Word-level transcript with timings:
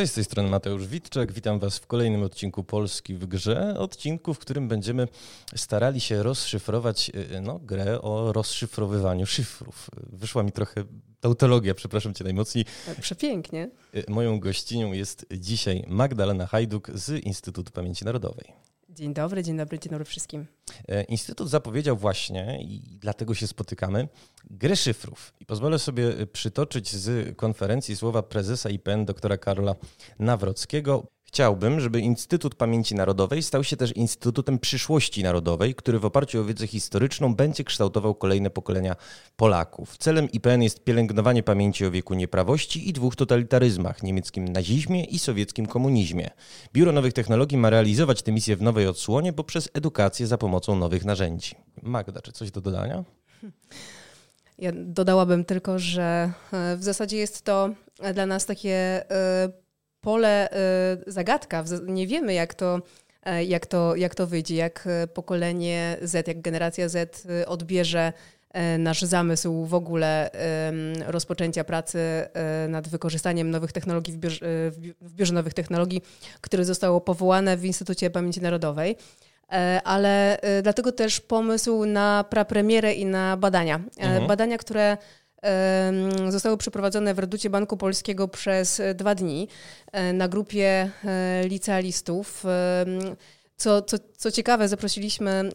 Cześć, 0.00 0.12
z 0.12 0.14
tej 0.14 0.24
strony 0.24 0.50
Mateusz 0.50 0.86
Witczak. 0.86 1.32
Witam 1.32 1.58
Was 1.58 1.78
w 1.78 1.86
kolejnym 1.86 2.22
odcinku 2.22 2.64
Polski 2.64 3.14
w 3.14 3.26
grze. 3.26 3.74
Odcinku, 3.78 4.34
w 4.34 4.38
którym 4.38 4.68
będziemy 4.68 5.08
starali 5.56 6.00
się 6.00 6.22
rozszyfrować 6.22 7.10
y, 7.14 7.40
no, 7.40 7.58
grę 7.58 8.02
o 8.02 8.32
rozszyfrowywaniu 8.32 9.26
szyfrów. 9.26 9.90
Wyszła 10.12 10.42
mi 10.42 10.52
trochę 10.52 10.84
tautologia, 11.20 11.74
przepraszam 11.74 12.14
Cię 12.14 12.24
najmocniej. 12.24 12.64
Przepięknie. 13.00 13.70
Y, 13.94 14.04
moją 14.08 14.40
gościnią 14.40 14.92
jest 14.92 15.26
dzisiaj 15.38 15.84
Magdalena 15.88 16.46
Hajduk 16.46 16.90
z 16.94 17.24
Instytutu 17.24 17.72
Pamięci 17.72 18.04
Narodowej. 18.04 18.69
Dzień 19.00 19.14
dobry, 19.14 19.42
dzień 19.42 19.56
dobry, 19.56 19.78
dzień 19.78 19.90
dobry 19.90 20.04
wszystkim. 20.04 20.46
E, 20.88 21.02
Instytut 21.02 21.48
zapowiedział 21.48 21.96
właśnie, 21.96 22.58
i 22.62 22.98
dlatego 22.98 23.34
się 23.34 23.46
spotykamy, 23.46 24.08
grę 24.50 24.76
szyfrów. 24.76 25.32
I 25.40 25.46
pozwolę 25.46 25.78
sobie 25.78 26.26
przytoczyć 26.26 26.96
z 26.96 27.36
konferencji 27.36 27.96
słowa 27.96 28.22
prezesa 28.22 28.70
IPN 28.70 29.04
doktora 29.04 29.36
Karola 29.38 29.74
Nawrockiego. 30.18 31.06
Chciałbym, 31.32 31.80
żeby 31.80 32.00
Instytut 32.00 32.54
Pamięci 32.54 32.94
Narodowej 32.94 33.42
stał 33.42 33.64
się 33.64 33.76
też 33.76 33.96
Instytutem 33.96 34.58
Przyszłości 34.58 35.22
Narodowej, 35.22 35.74
który 35.74 35.98
w 35.98 36.04
oparciu 36.04 36.40
o 36.40 36.44
wiedzę 36.44 36.66
historyczną 36.66 37.34
będzie 37.34 37.64
kształtował 37.64 38.14
kolejne 38.14 38.50
pokolenia 38.50 38.96
Polaków. 39.36 39.98
Celem 39.98 40.30
IPN 40.30 40.62
jest 40.62 40.84
pielęgnowanie 40.84 41.42
pamięci 41.42 41.86
o 41.86 41.90
wieku 41.90 42.14
nieprawości 42.14 42.88
i 42.88 42.92
dwóch 42.92 43.16
totalitaryzmach 43.16 44.02
niemieckim 44.02 44.48
nazizmie 44.48 45.04
i 45.04 45.18
sowieckim 45.18 45.66
komunizmie. 45.66 46.30
Biuro 46.72 46.92
Nowych 46.92 47.12
Technologii 47.12 47.58
ma 47.58 47.70
realizować 47.70 48.22
tę 48.22 48.32
misję 48.32 48.56
w 48.56 48.62
nowej 48.62 48.86
odsłonie 48.86 49.32
poprzez 49.32 49.68
edukację 49.74 50.26
za 50.26 50.38
pomocą 50.38 50.76
nowych 50.76 51.04
narzędzi. 51.04 51.54
Magda, 51.82 52.20
czy 52.20 52.32
coś 52.32 52.50
do 52.50 52.60
dodania? 52.60 53.04
Ja 54.58 54.72
dodałabym 54.74 55.44
tylko, 55.44 55.78
że 55.78 56.32
e, 56.52 56.76
w 56.76 56.82
zasadzie 56.82 57.16
jest 57.16 57.42
to 57.42 57.70
dla 58.14 58.26
nas 58.26 58.46
takie 58.46 59.10
e, 59.10 59.69
pole 60.00 60.48
y, 61.06 61.12
zagadka. 61.12 61.64
Nie 61.86 62.06
wiemy, 62.06 62.34
jak 62.34 62.54
to, 62.54 62.80
e, 63.22 63.44
jak, 63.44 63.66
to, 63.66 63.96
jak 63.96 64.14
to 64.14 64.26
wyjdzie, 64.26 64.56
jak 64.56 64.86
e, 64.86 65.06
pokolenie 65.06 65.96
Z, 66.02 66.28
jak 66.28 66.40
generacja 66.40 66.88
Z 66.88 67.26
odbierze 67.46 68.12
e, 68.50 68.78
nasz 68.78 69.02
zamysł 69.02 69.64
w 69.64 69.74
ogóle 69.74 70.30
rozpoczęcia 71.06 71.64
pracy 71.64 71.98
nad 72.68 72.88
wykorzystaniem 72.88 73.50
nowych 73.50 73.72
technologii 73.72 74.14
w 74.14 74.16
biurze, 74.16 74.46
w 75.00 75.12
biurze 75.12 75.34
Nowych 75.34 75.54
Technologii, 75.54 76.02
które 76.40 76.64
zostało 76.64 77.00
powołane 77.00 77.56
w 77.56 77.64
Instytucie 77.64 78.10
Pamięci 78.10 78.40
Narodowej 78.40 78.96
ale 79.84 80.38
dlatego 80.62 80.92
też 80.92 81.20
pomysł 81.20 81.84
na 81.84 82.24
prapremierę 82.30 82.94
i 82.94 83.06
na 83.06 83.36
badania. 83.36 83.80
Mhm. 83.98 84.26
Badania, 84.26 84.58
które 84.58 84.96
zostały 86.28 86.56
przeprowadzone 86.56 87.14
w 87.14 87.18
Reducie 87.18 87.50
Banku 87.50 87.76
Polskiego 87.76 88.28
przez 88.28 88.80
e, 88.80 88.94
dwa 88.94 89.14
dni 89.14 89.48
e, 89.92 90.12
na 90.12 90.28
grupie 90.28 90.90
e, 91.04 91.48
licealistów. 91.48 92.44
Co, 93.56 93.82
co, 93.82 93.96
co 94.16 94.30
ciekawe, 94.30 94.68
zaprosiliśmy 94.68 95.50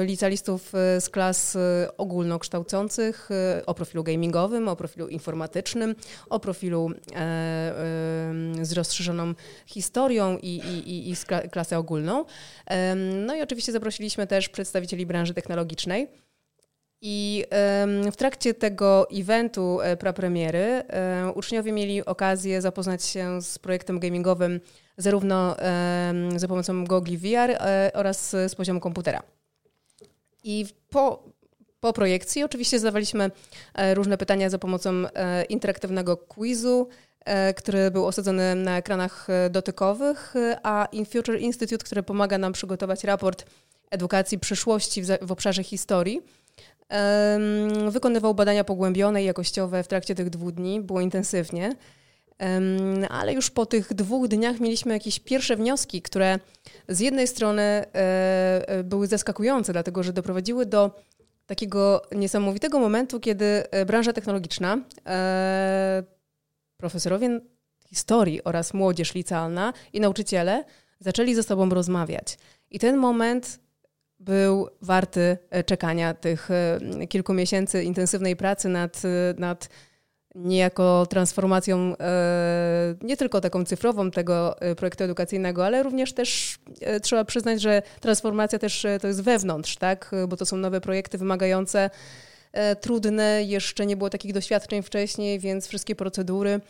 licealistów 0.00 0.72
z 1.00 1.08
klas 1.08 1.58
ogólnokształcących 1.96 3.28
o 3.66 3.74
profilu 3.74 4.04
gamingowym, 4.04 4.68
o 4.68 4.76
profilu 4.76 5.08
informatycznym, 5.08 5.94
o 6.30 6.40
profilu 6.40 6.90
z 8.62 8.72
rozszerzoną 8.72 9.34
historią 9.66 10.38
i, 10.42 10.56
i, 10.56 11.10
i 11.10 11.16
z 11.16 11.24
klasę 11.24 11.78
ogólną. 11.78 12.24
No 13.26 13.36
i 13.36 13.42
oczywiście 13.42 13.72
zaprosiliśmy 13.72 14.26
też 14.26 14.48
przedstawicieli 14.48 15.06
branży 15.06 15.34
technologicznej. 15.34 16.08
I 17.00 17.44
w 18.12 18.16
trakcie 18.16 18.54
tego 18.54 19.06
eventu 19.10 19.80
e, 19.80 19.96
prapremiery 19.96 20.58
e, 20.58 21.32
uczniowie 21.34 21.72
mieli 21.72 22.04
okazję 22.04 22.62
zapoznać 22.62 23.04
się 23.04 23.42
z 23.42 23.58
projektem 23.58 23.98
gamingowym 23.98 24.60
zarówno 24.96 25.56
za 26.36 26.48
pomocą 26.48 26.84
gogli 26.84 27.18
VR 27.18 27.50
e, 27.50 27.90
oraz 27.94 28.30
z 28.30 28.54
poziomu 28.54 28.80
komputera. 28.80 29.22
I 30.44 30.66
po, 30.90 31.22
po 31.80 31.92
projekcji 31.92 32.44
oczywiście 32.44 32.78
zadawaliśmy 32.78 33.30
różne 33.94 34.18
pytania 34.18 34.50
za 34.50 34.58
pomocą 34.58 34.90
interaktywnego 35.48 36.16
quizu, 36.16 36.88
który 37.56 37.90
był 37.90 38.06
osadzony 38.06 38.54
na 38.54 38.78
ekranach 38.78 39.28
dotykowych, 39.50 40.34
a 40.62 40.88
InFuture 40.92 41.40
Institute, 41.40 41.84
który 41.84 42.02
pomaga 42.02 42.38
nam 42.38 42.52
przygotować 42.52 43.04
raport 43.04 43.44
edukacji 43.90 44.38
przyszłości 44.38 45.02
w 45.22 45.32
obszarze 45.32 45.64
historii, 45.64 46.22
Wykonywał 47.90 48.34
badania 48.34 48.64
pogłębione 48.64 49.22
i 49.22 49.26
jakościowe 49.26 49.82
w 49.82 49.88
trakcie 49.88 50.14
tych 50.14 50.30
dwóch 50.30 50.52
dni, 50.52 50.80
było 50.80 51.00
intensywnie. 51.00 51.76
Ale 53.08 53.34
już 53.34 53.50
po 53.50 53.66
tych 53.66 53.94
dwóch 53.94 54.28
dniach 54.28 54.60
mieliśmy 54.60 54.92
jakieś 54.92 55.20
pierwsze 55.20 55.56
wnioski, 55.56 56.02
które 56.02 56.38
z 56.88 57.00
jednej 57.00 57.26
strony 57.26 57.62
e, 57.62 57.84
e, 58.68 58.84
były 58.84 59.06
zaskakujące, 59.06 59.72
dlatego 59.72 60.02
że 60.02 60.12
doprowadziły 60.12 60.66
do 60.66 60.90
takiego 61.46 62.02
niesamowitego 62.12 62.78
momentu, 62.78 63.20
kiedy 63.20 63.70
e, 63.70 63.86
branża 63.86 64.12
technologiczna, 64.12 64.78
profesorowie 66.76 67.40
historii 67.86 68.44
oraz 68.44 68.74
młodzież 68.74 69.14
licealna 69.14 69.72
i 69.92 70.00
nauczyciele 70.00 70.64
zaczęli 71.00 71.34
ze 71.34 71.42
sobą 71.42 71.68
rozmawiać. 71.68 72.38
I 72.70 72.78
ten 72.78 72.96
moment 72.96 73.60
był 74.20 74.68
warty 74.82 75.38
e, 75.50 75.64
czekania 75.64 76.14
tych 76.14 76.50
e, 76.50 77.06
kilku 77.08 77.34
miesięcy 77.34 77.82
intensywnej 77.82 78.36
pracy 78.36 78.68
nad, 78.68 79.02
e, 79.04 79.40
nad 79.40 79.68
niejako 80.34 81.06
transformacją 81.06 81.94
nie 83.02 83.16
tylko 83.16 83.40
taką 83.40 83.64
cyfrową 83.64 84.10
tego 84.10 84.56
projektu 84.76 85.04
edukacyjnego, 85.04 85.66
ale 85.66 85.82
również 85.82 86.12
też 86.12 86.58
trzeba 87.02 87.24
przyznać, 87.24 87.60
że 87.62 87.82
transformacja 88.00 88.58
też 88.58 88.86
to 89.00 89.06
jest 89.06 89.22
wewnątrz, 89.22 89.76
tak? 89.76 90.10
bo 90.28 90.36
to 90.36 90.46
są 90.46 90.56
nowe 90.56 90.80
projekty 90.80 91.18
wymagające, 91.18 91.90
trudne, 92.80 93.42
jeszcze 93.44 93.86
nie 93.86 93.96
było 93.96 94.10
takich 94.10 94.32
doświadczeń 94.32 94.82
wcześniej, 94.82 95.38
więc 95.38 95.66
wszystkie 95.66 95.96
procedury 95.96 96.60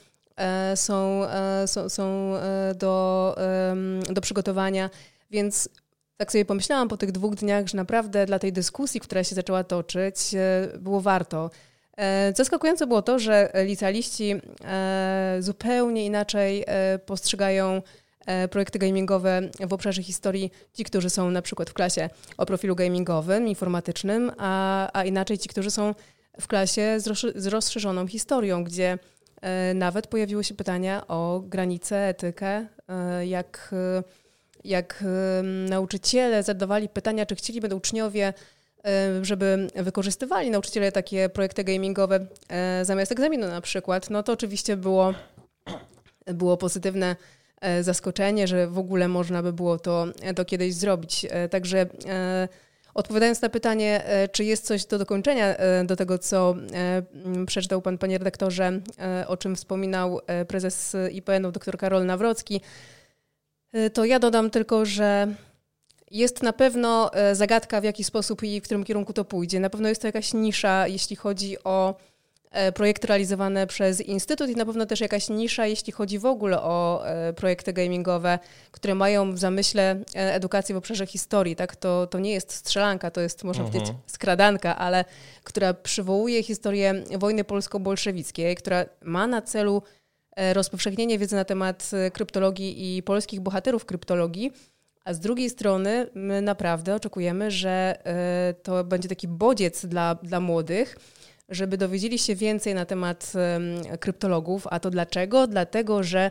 są, 0.74 1.22
są, 1.66 1.88
są 1.88 2.32
do, 2.74 3.36
do 4.10 4.20
przygotowania, 4.20 4.90
więc 5.30 5.68
tak 6.18 6.32
sobie 6.32 6.44
pomyślałam 6.44 6.88
po 6.88 6.96
tych 6.96 7.12
dwóch 7.12 7.34
dniach, 7.34 7.66
że 7.66 7.76
naprawdę 7.76 8.26
dla 8.26 8.38
tej 8.38 8.52
dyskusji, 8.52 9.00
która 9.00 9.24
się 9.24 9.34
zaczęła 9.34 9.64
toczyć, 9.64 10.34
e, 10.34 10.68
było 10.78 11.00
warto. 11.00 11.50
E, 11.96 12.32
zaskakujące 12.36 12.86
było 12.86 13.02
to, 13.02 13.18
że 13.18 13.52
licealiści 13.54 14.34
e, 14.64 15.36
zupełnie 15.40 16.06
inaczej 16.06 16.64
postrzegają 17.06 17.82
projekty 18.50 18.78
gamingowe 18.78 19.40
w 19.68 19.72
obszarze 19.72 20.02
historii 20.02 20.50
ci, 20.72 20.84
którzy 20.84 21.10
są 21.10 21.30
na 21.30 21.42
przykład 21.42 21.70
w 21.70 21.72
klasie 21.72 22.10
o 22.36 22.46
profilu 22.46 22.76
gamingowym, 22.76 23.48
informatycznym, 23.48 24.32
a, 24.38 24.90
a 24.92 25.04
inaczej 25.04 25.38
ci, 25.38 25.48
którzy 25.48 25.70
są 25.70 25.94
w 26.40 26.46
klasie 26.46 27.00
z 27.34 27.46
rozszerzoną 27.46 28.06
historią, 28.06 28.64
gdzie 28.64 28.98
nawet 29.74 30.06
pojawiły 30.06 30.44
się 30.44 30.54
pytania 30.54 31.06
o 31.06 31.42
granice, 31.46 32.08
etykę, 32.08 32.66
jak 33.24 33.74
jak 34.64 35.04
nauczyciele 35.68 36.42
zadawali 36.42 36.88
pytania, 36.88 37.26
czy 37.26 37.34
chcieliby 37.34 37.74
uczniowie, 37.74 38.32
żeby 39.22 39.68
wykorzystywali 39.74 40.50
nauczyciele 40.50 40.92
takie 40.92 41.28
projekty 41.28 41.64
gamingowe 41.64 42.26
e, 42.48 42.84
zamiast 42.84 43.12
egzaminu 43.12 43.46
na 43.46 43.60
przykład, 43.60 44.10
no 44.10 44.22
to 44.22 44.32
oczywiście 44.32 44.76
było, 44.76 45.14
było 46.26 46.56
pozytywne 46.56 47.16
e, 47.60 47.82
zaskoczenie, 47.82 48.46
że 48.46 48.66
w 48.66 48.78
ogóle 48.78 49.08
można 49.08 49.42
by 49.42 49.52
było 49.52 49.78
to, 49.78 50.06
to 50.36 50.44
kiedyś 50.44 50.74
zrobić. 50.74 51.26
E, 51.30 51.48
także 51.48 51.86
Odpowiadając 52.94 53.42
na 53.42 53.48
pytanie, 53.48 54.02
czy 54.32 54.44
jest 54.44 54.66
coś 54.66 54.84
do 54.84 54.98
dokończenia 54.98 55.56
do 55.84 55.96
tego, 55.96 56.18
co 56.18 56.54
przeczytał 57.46 57.82
Pan, 57.82 57.98
Panie 57.98 58.18
redaktorze, 58.18 58.80
o 59.26 59.36
czym 59.36 59.56
wspominał 59.56 60.20
prezes 60.48 60.96
IPN-u 61.12 61.52
dr 61.52 61.78
Karol 61.78 62.06
Nawrocki, 62.06 62.60
to 63.92 64.04
ja 64.04 64.18
dodam 64.18 64.50
tylko, 64.50 64.84
że 64.84 65.34
jest 66.10 66.42
na 66.42 66.52
pewno 66.52 67.10
y, 67.30 67.34
zagadka, 67.34 67.80
w 67.80 67.84
jaki 67.84 68.04
sposób 68.04 68.42
i 68.42 68.60
w 68.60 68.64
którym 68.64 68.84
kierunku 68.84 69.12
to 69.12 69.24
pójdzie. 69.24 69.60
Na 69.60 69.70
pewno 69.70 69.88
jest 69.88 70.00
to 70.00 70.08
jakaś 70.08 70.34
nisza, 70.34 70.88
jeśli 70.88 71.16
chodzi 71.16 71.64
o 71.64 71.94
e, 72.50 72.72
projekty 72.72 73.06
realizowane 73.06 73.66
przez 73.66 74.00
Instytut 74.00 74.50
i 74.50 74.56
na 74.56 74.66
pewno 74.66 74.86
też 74.86 75.00
jakaś 75.00 75.28
nisza, 75.28 75.66
jeśli 75.66 75.92
chodzi 75.92 76.18
w 76.18 76.26
ogóle 76.26 76.62
o 76.62 77.06
e, 77.06 77.32
projekty 77.32 77.72
gamingowe, 77.72 78.38
które 78.72 78.94
mają 78.94 79.32
w 79.32 79.38
zamyśle 79.38 79.90
e, 79.90 80.34
edukację 80.34 80.74
w 80.74 80.78
obszarze 80.78 81.06
historii. 81.06 81.56
Tak? 81.56 81.76
To, 81.76 82.06
to 82.06 82.18
nie 82.18 82.32
jest 82.32 82.52
strzelanka, 82.52 83.10
to 83.10 83.20
jest, 83.20 83.44
można 83.44 83.64
mhm. 83.64 83.80
powiedzieć, 83.80 84.02
skradanka, 84.06 84.76
ale 84.76 85.04
która 85.44 85.74
przywołuje 85.74 86.42
historię 86.42 86.94
wojny 87.18 87.44
polsko-bolszewickiej, 87.44 88.56
która 88.56 88.84
ma 89.02 89.26
na 89.26 89.42
celu 89.42 89.82
rozpowszechnienie 90.52 91.18
wiedzy 91.18 91.36
na 91.36 91.44
temat 91.44 91.90
e, 91.92 92.10
kryptologii 92.10 92.96
i 92.96 93.02
polskich 93.02 93.40
bohaterów 93.40 93.84
kryptologii, 93.84 94.52
a 95.04 95.14
z 95.14 95.20
drugiej 95.20 95.50
strony 95.50 96.06
my 96.14 96.42
naprawdę 96.42 96.94
oczekujemy, 96.94 97.50
że 97.50 97.98
e, 98.04 98.54
to 98.62 98.84
będzie 98.84 99.08
taki 99.08 99.28
bodziec 99.28 99.86
dla, 99.86 100.14
dla 100.14 100.40
młodych, 100.40 100.96
żeby 101.48 101.76
dowiedzieli 101.76 102.18
się 102.18 102.34
więcej 102.34 102.74
na 102.74 102.84
temat 102.84 103.32
kryptologów. 104.00 104.66
A 104.70 104.80
to 104.80 104.90
dlaczego? 104.90 105.46
Dlatego, 105.46 106.02
że 106.02 106.30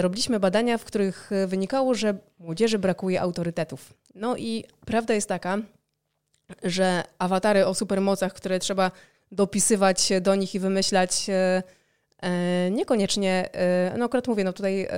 robiliśmy 0.00 0.40
badania, 0.40 0.78
w 0.78 0.84
których 0.84 1.30
wynikało, 1.46 1.94
że 1.94 2.18
młodzieży 2.38 2.78
brakuje 2.78 3.20
autorytetów. 3.20 3.94
No 4.14 4.36
i 4.36 4.64
prawda 4.86 5.14
jest 5.14 5.28
taka, 5.28 5.58
że 6.62 7.02
awatary 7.18 7.66
o 7.66 7.74
supermocach, 7.74 8.32
które 8.32 8.58
trzeba 8.58 8.90
dopisywać 9.32 10.12
do 10.20 10.34
nich 10.34 10.54
i 10.54 10.58
wymyślać, 10.58 11.26
e, 11.28 11.62
niekoniecznie, 12.70 13.48
e, 13.52 13.94
no 13.98 14.04
akurat 14.04 14.28
mówię, 14.28 14.44
no 14.44 14.52
tutaj 14.52 14.88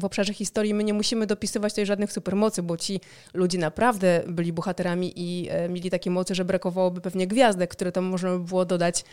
w 0.00 0.04
obszarze 0.04 0.34
historii 0.34 0.74
my 0.74 0.84
nie 0.84 0.94
musimy 0.94 1.26
dopisywać 1.26 1.72
tutaj 1.72 1.86
żadnych 1.86 2.12
supermocy, 2.12 2.62
bo 2.62 2.76
ci 2.76 3.00
ludzie 3.34 3.58
naprawdę 3.58 4.22
byli 4.26 4.52
bohaterami 4.52 5.12
i 5.16 5.48
e, 5.50 5.68
mieli 5.68 5.90
takie 5.90 6.10
mocy, 6.10 6.34
że 6.34 6.44
brakowałoby 6.44 7.00
pewnie 7.00 7.26
gwiazdek, 7.26 7.70
które 7.70 7.92
tam 7.92 8.04
można 8.04 8.30
by 8.30 8.44
było 8.44 8.64
dodać 8.64 9.04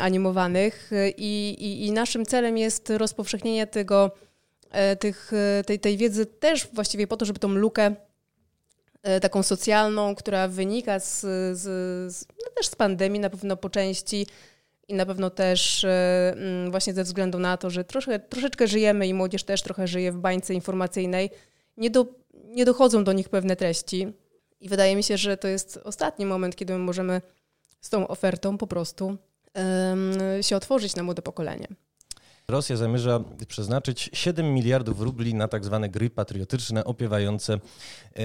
animowanych. 0.00 0.90
I, 1.16 1.56
i, 1.58 1.86
i 1.86 1.92
naszym 1.92 2.26
celem 2.26 2.58
jest 2.58 2.90
rozpowszechnienie 2.90 3.66
tego, 3.66 4.10
tych, 5.00 5.32
tej, 5.66 5.80
tej 5.80 5.96
wiedzy 5.96 6.26
też 6.26 6.68
właściwie 6.72 7.06
po 7.06 7.16
to, 7.16 7.24
żeby 7.24 7.38
tą 7.38 7.48
lukę 7.48 7.94
E, 9.02 9.20
taką 9.20 9.42
socjalną, 9.42 10.14
która 10.14 10.48
wynika 10.48 10.98
z, 10.98 11.20
z, 11.58 11.62
z 12.14 12.26
no 12.28 12.50
też 12.56 12.66
z 12.66 12.76
pandemii 12.76 13.20
na 13.20 13.30
pewno 13.30 13.56
po 13.56 13.70
części 13.70 14.26
i 14.90 14.94
na 14.94 15.06
pewno 15.06 15.30
też 15.30 15.84
e, 15.84 16.32
mm, 16.36 16.70
właśnie 16.70 16.94
ze 16.94 17.04
względu 17.04 17.38
na 17.38 17.56
to, 17.56 17.70
że 17.70 17.84
troszeczkę 18.28 18.66
żyjemy 18.66 19.06
i 19.06 19.14
młodzież 19.14 19.44
też 19.44 19.62
trochę 19.62 19.86
żyje 19.86 20.12
w 20.12 20.16
bańce 20.16 20.54
informacyjnej, 20.54 21.30
nie, 21.76 21.90
do, 21.90 22.06
nie 22.34 22.64
dochodzą 22.64 23.04
do 23.04 23.12
nich 23.12 23.28
pewne 23.28 23.56
treści. 23.56 24.12
I 24.60 24.68
wydaje 24.68 24.96
mi 24.96 25.02
się, 25.02 25.16
że 25.16 25.36
to 25.36 25.48
jest 25.48 25.80
ostatni 25.84 26.26
moment, 26.26 26.56
kiedy 26.56 26.72
my 26.72 26.78
możemy 26.78 27.22
z 27.80 27.90
tą 27.90 28.08
ofertą 28.08 28.58
po 28.58 28.66
prostu 28.66 29.06
um, 29.06 30.12
się 30.42 30.56
otworzyć 30.56 30.96
na 30.96 31.02
młode 31.02 31.22
pokolenie. 31.22 31.68
Rosja 32.50 32.76
zamierza 32.76 33.24
przeznaczyć 33.48 34.10
7 34.12 34.54
miliardów 34.54 35.00
rubli 35.00 35.34
na 35.34 35.48
tak 35.48 35.64
zwane 35.64 35.88
gry 35.88 36.10
patriotyczne 36.10 36.84
opiewające 36.84 37.54
e, 37.54 37.58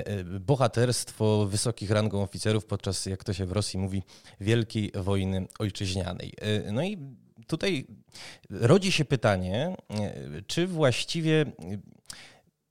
e, 0.08 0.24
bohaterstwo 0.24 1.46
wysokich 1.46 1.92
rangą 1.92 2.24
oficerów 2.24 2.66
podczas, 2.66 3.06
jak 3.06 3.24
to 3.24 3.34
się 3.34 3.46
w 3.46 3.52
Rosji 3.52 3.80
mówi, 3.80 4.04
Wielkiej 4.42 4.92
Wojny 4.96 5.48
Ojczyźnianej. 5.60 6.34
E, 6.38 6.72
no 6.72 6.84
i 6.84 6.98
tutaj 7.48 7.88
rodzi 8.50 8.92
się 8.92 9.06
pytanie, 9.06 9.76
czy 10.48 10.68
właściwie 10.68 11.46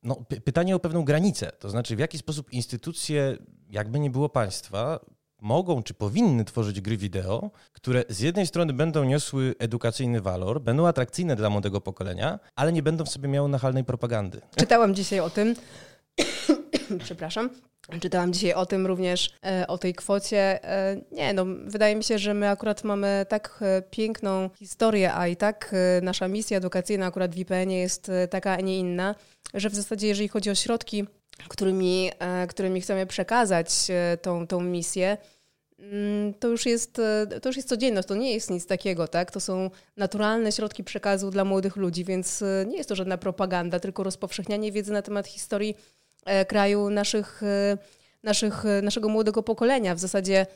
no, 0.02 0.24
pytanie 0.44 0.76
o 0.76 0.80
pewną 0.80 1.04
granicę, 1.04 1.52
to 1.58 1.70
znaczy 1.70 1.96
w 1.96 1.98
jaki 1.98 2.18
sposób 2.18 2.52
instytucje, 2.52 3.36
jakby 3.70 4.00
nie 4.00 4.10
było 4.10 4.28
państwa, 4.28 5.00
mogą 5.44 5.82
czy 5.82 5.94
powinny 5.94 6.44
tworzyć 6.44 6.80
gry 6.80 6.96
wideo, 6.96 7.50
które 7.72 8.04
z 8.08 8.20
jednej 8.20 8.46
strony 8.46 8.72
będą 8.72 9.04
niosły 9.04 9.54
edukacyjny 9.58 10.20
walor, 10.20 10.60
będą 10.60 10.86
atrakcyjne 10.86 11.36
dla 11.36 11.50
młodego 11.50 11.80
pokolenia, 11.80 12.38
ale 12.56 12.72
nie 12.72 12.82
będą 12.82 13.04
w 13.04 13.08
sobie 13.08 13.28
miały 13.28 13.48
nachalnej 13.48 13.84
propagandy. 13.84 14.40
Czytałam 14.56 14.94
dzisiaj 14.94 15.20
o 15.20 15.30
tym. 15.30 15.54
Przepraszam. 17.04 17.50
Czytałam 18.00 18.32
dzisiaj 18.32 18.52
o 18.52 18.66
tym 18.66 18.86
również, 18.86 19.30
e, 19.46 19.66
o 19.66 19.78
tej 19.78 19.94
kwocie. 19.94 20.64
E, 20.64 21.00
nie, 21.12 21.32
no, 21.34 21.44
wydaje 21.66 21.96
mi 21.96 22.04
się, 22.04 22.18
że 22.18 22.34
my 22.34 22.48
akurat 22.48 22.84
mamy 22.84 23.26
tak 23.28 23.58
e, 23.62 23.82
piękną 23.82 24.50
historię, 24.58 25.14
a 25.14 25.28
i 25.28 25.36
tak 25.36 25.74
nasza 26.02 26.28
misja 26.28 26.58
edukacyjna 26.58 27.06
akurat 27.06 27.34
w 27.34 27.38
IPN 27.38 27.70
jest 27.70 28.10
taka, 28.30 28.52
a 28.52 28.60
nie 28.60 28.78
inna, 28.78 29.14
że 29.54 29.70
w 29.70 29.74
zasadzie 29.74 30.06
jeżeli 30.06 30.28
chodzi 30.28 30.50
o 30.50 30.54
środki, 30.54 31.04
którymi, 31.48 32.10
którymi 32.48 32.80
chcemy 32.80 33.06
przekazać 33.06 33.68
tą, 34.22 34.46
tą 34.46 34.60
misję, 34.60 35.16
to 36.40 36.48
już, 36.48 36.66
jest, 36.66 36.98
e, 36.98 37.40
to 37.40 37.48
już 37.48 37.56
jest 37.56 37.68
codzienność, 37.68 38.08
to 38.08 38.14
nie 38.14 38.34
jest 38.34 38.50
nic 38.50 38.66
takiego, 38.66 39.08
tak? 39.08 39.30
To 39.30 39.40
są 39.40 39.70
naturalne 39.96 40.52
środki 40.52 40.84
przekazu 40.84 41.30
dla 41.30 41.44
młodych 41.44 41.76
ludzi, 41.76 42.04
więc 42.04 42.42
e, 42.42 42.64
nie 42.68 42.76
jest 42.76 42.88
to 42.88 42.94
żadna 42.94 43.18
propaganda, 43.18 43.80
tylko 43.80 44.02
rozpowszechnianie 44.02 44.72
wiedzy 44.72 44.92
na 44.92 45.02
temat 45.02 45.26
historii 45.26 45.76
e, 46.24 46.44
kraju 46.44 46.90
naszych, 46.90 47.42
naszych, 48.22 48.64
naszego 48.82 49.08
młodego 49.08 49.42
pokolenia. 49.42 49.94
W 49.94 49.98
zasadzie 49.98 50.46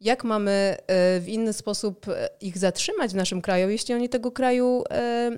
jak 0.00 0.24
mamy 0.24 0.76
w 1.20 1.24
inny 1.26 1.52
sposób 1.52 2.06
ich 2.40 2.58
zatrzymać 2.58 3.12
w 3.12 3.14
naszym 3.14 3.42
kraju, 3.42 3.70
jeśli 3.70 3.94
oni 3.94 4.08
tego 4.08 4.32
kraju 4.32 4.84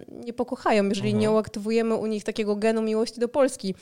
nie 0.09 0.33
pokochają, 0.33 0.89
jeżeli 0.89 1.09
mhm. 1.09 1.21
nie 1.21 1.31
uaktywujemy 1.31 1.95
u 1.95 2.07
nich 2.07 2.25
takiego 2.25 2.57
genu 2.57 2.83
miłości 2.83 3.21
do 3.21 3.29
Polski. 3.29 3.75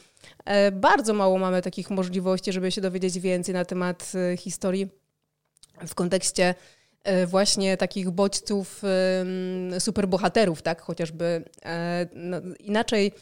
Bardzo 0.73 1.15
mało 1.15 1.39
mamy 1.39 1.63
takich 1.63 1.91
możliwości, 1.91 2.53
żeby 2.53 2.71
się 2.73 2.81
dowiedzieć 2.81 3.19
więcej 3.19 3.55
na 3.55 3.65
temat 3.65 4.13
historii 4.37 5.02
w 5.87 5.95
kontekście 5.95 6.55
e, 7.05 7.27
właśnie 7.27 7.77
takich 7.77 8.11
bodźców 8.11 8.83
superbohaterów, 9.79 10.63
tak? 10.63 10.81
Chociażby 10.81 11.45
e, 11.65 12.07
no, 12.15 12.37
inaczej 12.61 13.13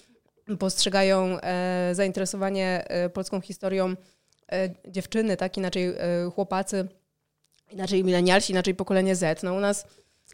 postrzegają 0.58 1.40
e, 1.40 1.90
zainteresowanie 1.92 2.84
polską 3.14 3.40
historią 3.40 3.96
dziewczyny, 4.88 5.36
tak? 5.36 5.56
Inaczej 5.56 5.94
chłopacy, 6.34 6.88
inaczej 7.72 8.04
milenialsi, 8.04 8.52
inaczej 8.52 8.74
pokolenie 8.74 9.16
Z. 9.16 9.42
No 9.42 9.54
u 9.54 9.60
nas 9.60 9.86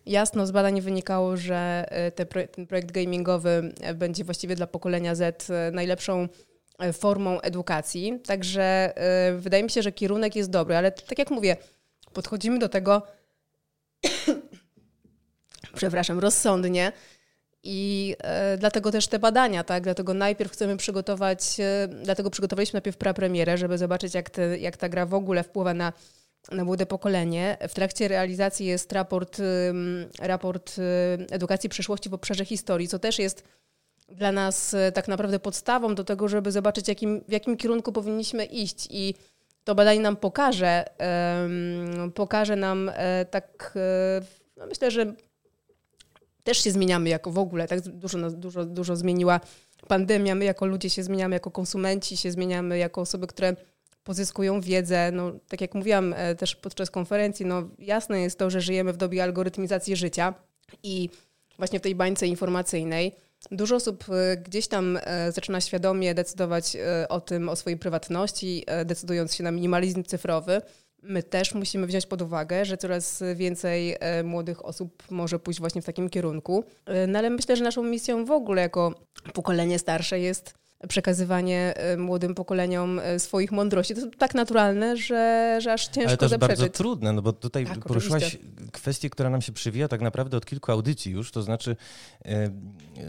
jasno 0.06 0.46
z 0.46 0.50
badań 0.50 0.80
wynikało, 0.80 1.36
że 1.36 1.88
te, 2.14 2.26
ten 2.26 2.66
projekt 2.66 2.92
gamingowy 2.92 3.74
będzie 3.94 4.24
właściwie 4.24 4.56
dla 4.56 4.66
pokolenia 4.66 5.14
Z 5.14 5.48
najlepszą 5.72 6.28
formą 6.92 7.40
edukacji. 7.40 8.20
Także 8.26 8.92
wydaje 9.38 9.62
mi 9.62 9.70
się, 9.70 9.82
że 9.82 9.92
kierunek 9.92 10.36
jest 10.36 10.50
dobry, 10.50 10.76
ale 10.76 10.92
tak 10.92 11.18
jak 11.18 11.30
mówię, 11.30 11.56
podchodzimy 12.16 12.58
do 12.58 12.68
tego, 12.68 13.02
przepraszam, 15.80 16.18
rozsądnie. 16.18 16.92
I 17.62 18.16
e, 18.18 18.56
dlatego 18.58 18.92
też 18.92 19.06
te 19.08 19.18
badania, 19.18 19.64
tak? 19.64 19.82
Dlatego 19.82 20.14
najpierw 20.14 20.52
chcemy 20.52 20.76
przygotować, 20.76 21.40
e, 21.60 21.88
dlatego 21.88 22.30
przygotowaliśmy 22.30 22.76
najpierw 22.76 22.96
prapremierę, 22.96 23.58
żeby 23.58 23.78
zobaczyć, 23.78 24.14
jak, 24.14 24.30
te, 24.30 24.58
jak 24.58 24.76
ta 24.76 24.88
gra 24.88 25.06
w 25.06 25.14
ogóle 25.14 25.42
wpływa 25.42 25.74
na, 25.74 25.92
na 26.52 26.64
młode 26.64 26.86
pokolenie. 26.86 27.56
W 27.68 27.74
trakcie 27.74 28.08
realizacji 28.08 28.66
jest 28.66 28.92
raport, 28.92 29.42
raport 30.18 30.76
e, 30.78 30.82
edukacji 31.34 31.68
przyszłości 31.68 32.08
w 32.08 32.14
obszarze 32.14 32.44
historii, 32.44 32.88
co 32.88 32.98
też 32.98 33.18
jest 33.18 33.44
dla 34.08 34.32
nas 34.32 34.74
e, 34.74 34.92
tak 34.92 35.08
naprawdę 35.08 35.38
podstawą 35.38 35.94
do 35.94 36.04
tego, 36.04 36.28
żeby 36.28 36.52
zobaczyć, 36.52 36.88
jakim, 36.88 37.20
w 37.28 37.32
jakim 37.32 37.56
kierunku 37.56 37.92
powinniśmy 37.92 38.44
iść. 38.44 38.88
I 38.90 39.14
to 39.66 39.74
badanie 39.74 40.00
nam 40.00 40.16
pokaże, 40.16 40.84
pokaże 42.14 42.56
nam 42.56 42.90
e, 42.94 43.24
tak, 43.24 43.72
e, 43.76 44.20
no 44.56 44.66
myślę, 44.66 44.90
że 44.90 45.14
też 46.44 46.58
się 46.64 46.70
zmieniamy 46.70 47.08
jako 47.08 47.30
w 47.30 47.38
ogóle, 47.38 47.68
tak 47.68 47.80
dużo, 47.80 48.30
dużo, 48.30 48.64
dużo 48.64 48.96
zmieniła 48.96 49.40
pandemia, 49.88 50.34
my 50.34 50.44
jako 50.44 50.66
ludzie 50.66 50.90
się 50.90 51.02
zmieniamy, 51.02 51.34
jako 51.34 51.50
konsumenci 51.50 52.16
się 52.16 52.30
zmieniamy, 52.30 52.78
jako 52.78 53.00
osoby, 53.00 53.26
które 53.26 53.56
pozyskują 54.04 54.60
wiedzę. 54.60 55.10
No, 55.12 55.32
tak 55.48 55.60
jak 55.60 55.74
mówiłam 55.74 56.14
e, 56.16 56.34
też 56.34 56.56
podczas 56.56 56.90
konferencji, 56.90 57.46
no, 57.46 57.68
jasne 57.78 58.20
jest 58.20 58.38
to, 58.38 58.50
że 58.50 58.60
żyjemy 58.60 58.92
w 58.92 58.96
dobie 58.96 59.22
algorytmizacji 59.22 59.96
życia 59.96 60.34
i 60.82 61.08
właśnie 61.58 61.78
w 61.78 61.82
tej 61.82 61.94
bańce 61.94 62.26
informacyjnej 62.26 63.16
Dużo 63.50 63.76
osób 63.76 64.04
e, 64.08 64.36
gdzieś 64.36 64.68
tam 64.68 64.98
e, 65.02 65.32
zaczyna 65.32 65.60
świadomie 65.60 66.14
decydować 66.14 66.76
e, 66.76 67.08
o 67.08 67.20
tym, 67.20 67.48
o 67.48 67.56
swojej 67.56 67.78
prywatności, 67.78 68.64
decydując 68.84 69.34
się 69.34 69.44
na 69.44 69.50
minimalizm 69.50 70.04
cyfrowy. 70.04 70.62
My 71.02 71.22
też 71.22 71.54
musimy 71.54 71.86
wziąć 71.86 72.06
pod 72.06 72.22
uwagę, 72.22 72.64
że 72.64 72.76
coraz 72.76 73.22
więcej 73.34 73.96
młodych 74.24 74.64
osób 74.64 75.02
może 75.10 75.38
pójść 75.38 75.60
właśnie 75.60 75.82
w 75.82 75.84
takim 75.84 76.08
kierunku. 76.10 76.64
No 77.08 77.18
ale 77.18 77.30
myślę, 77.30 77.56
że 77.56 77.64
naszą 77.64 77.82
misją 77.82 78.24
w 78.24 78.30
ogóle 78.30 78.62
jako 78.62 78.94
pokolenie 79.34 79.78
starsze 79.78 80.20
jest 80.20 80.54
przekazywanie 80.88 81.74
e, 81.76 81.96
młodym 81.96 82.34
pokoleniom 82.34 82.98
e, 82.98 83.18
swoich 83.18 83.52
mądrości. 83.52 83.94
To 83.94 84.00
jest 84.00 84.18
tak 84.18 84.34
naturalne, 84.34 84.96
że, 84.96 85.58
że 85.62 85.72
aż 85.72 85.88
ciężko 85.88 86.08
Ale 86.08 86.16
też 86.16 86.30
zaprzeczyć. 86.30 86.58
bardzo 86.58 86.72
trudne, 86.72 87.12
no 87.12 87.22
bo 87.22 87.32
tutaj 87.32 87.66
tak, 87.66 87.78
poruszyłaś 87.78 88.24
oczywiście. 88.24 88.70
kwestię, 88.72 89.10
która 89.10 89.30
nam 89.30 89.42
się 89.42 89.52
przywija 89.52 89.88
tak 89.88 90.00
naprawdę 90.00 90.36
od 90.36 90.46
kilku 90.46 90.72
audycji 90.72 91.12
już, 91.12 91.30
to 91.30 91.42
znaczy 91.42 91.76
e, 92.24 92.50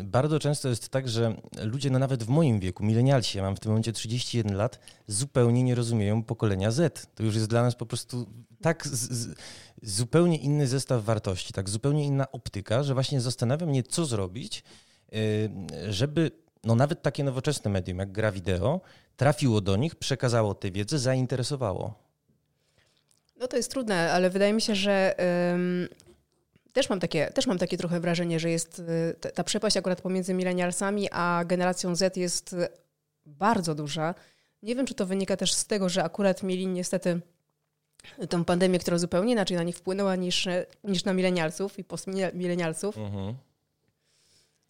bardzo 0.03 0.39
często 0.39 0.69
jest 0.69 0.89
tak, 0.89 1.09
że 1.09 1.35
ludzie, 1.63 1.89
no 1.89 1.99
nawet 1.99 2.23
w 2.23 2.29
moim 2.29 2.59
wieku, 2.59 2.83
milenialsi, 2.83 3.37
ja 3.37 3.43
mam 3.43 3.55
w 3.55 3.59
tym 3.59 3.71
momencie 3.71 3.93
31 3.93 4.57
lat, 4.57 4.79
zupełnie 5.07 5.63
nie 5.63 5.75
rozumieją 5.75 6.23
pokolenia 6.23 6.71
Z. 6.71 7.07
To 7.15 7.23
już 7.23 7.35
jest 7.35 7.47
dla 7.47 7.61
nas 7.61 7.75
po 7.75 7.85
prostu 7.85 8.25
tak 8.61 8.87
z, 8.87 9.11
z, 9.11 9.35
zupełnie 9.83 10.37
inny 10.37 10.67
zestaw 10.67 11.03
wartości, 11.03 11.53
tak 11.53 11.69
zupełnie 11.69 12.05
inna 12.05 12.31
optyka, 12.31 12.83
że 12.83 12.93
właśnie 12.93 13.21
zastanawiam 13.21 13.69
mnie, 13.69 13.83
co 13.83 14.05
zrobić, 14.05 14.63
żeby 15.89 16.31
no 16.67 16.75
nawet 16.75 17.01
takie 17.01 17.23
nowoczesne 17.23 17.71
medium 17.71 17.99
jak 17.99 18.11
gra 18.11 18.31
wideo 18.31 18.81
trafiło 19.17 19.61
do 19.61 19.75
nich, 19.75 19.95
przekazało 19.95 20.53
tę 20.53 20.71
wiedzę, 20.71 20.99
zainteresowało. 20.99 21.93
No 23.39 23.47
to 23.47 23.57
jest 23.57 23.71
trudne, 23.71 24.11
ale 24.11 24.29
wydaje 24.29 24.53
mi 24.53 24.61
się, 24.61 24.75
że 24.75 25.15
też, 26.73 26.89
mam 26.89 26.99
takie, 26.99 27.31
też 27.31 27.47
mam 27.47 27.57
takie 27.57 27.77
trochę 27.77 27.99
wrażenie, 27.99 28.39
że 28.39 28.49
jest 28.49 28.81
ta, 29.21 29.31
ta 29.31 29.43
przepaść 29.43 29.77
akurat 29.77 30.01
pomiędzy 30.01 30.33
milenialsami 30.33 31.07
a 31.11 31.43
generacją 31.45 31.95
Z 31.95 32.17
jest 32.17 32.55
bardzo 33.25 33.75
duża. 33.75 34.15
Nie 34.63 34.75
wiem, 34.75 34.85
czy 34.85 34.93
to 34.93 35.05
wynika 35.05 35.37
też 35.37 35.53
z 35.53 35.65
tego, 35.65 35.89
że 35.89 36.03
akurat 36.03 36.43
mieli 36.43 36.67
niestety 36.67 37.21
tą 38.29 38.45
pandemię, 38.45 38.79
która 38.79 38.97
zupełnie 38.97 39.31
inaczej 39.31 39.57
na 39.57 39.63
nich 39.63 39.77
wpłynęła 39.77 40.15
niż, 40.15 40.47
niż 40.83 41.05
na 41.05 41.13
milenialsów 41.13 41.79
i 41.79 41.83
postmilenialsów. 41.83 42.97
Mhm. 42.97 43.35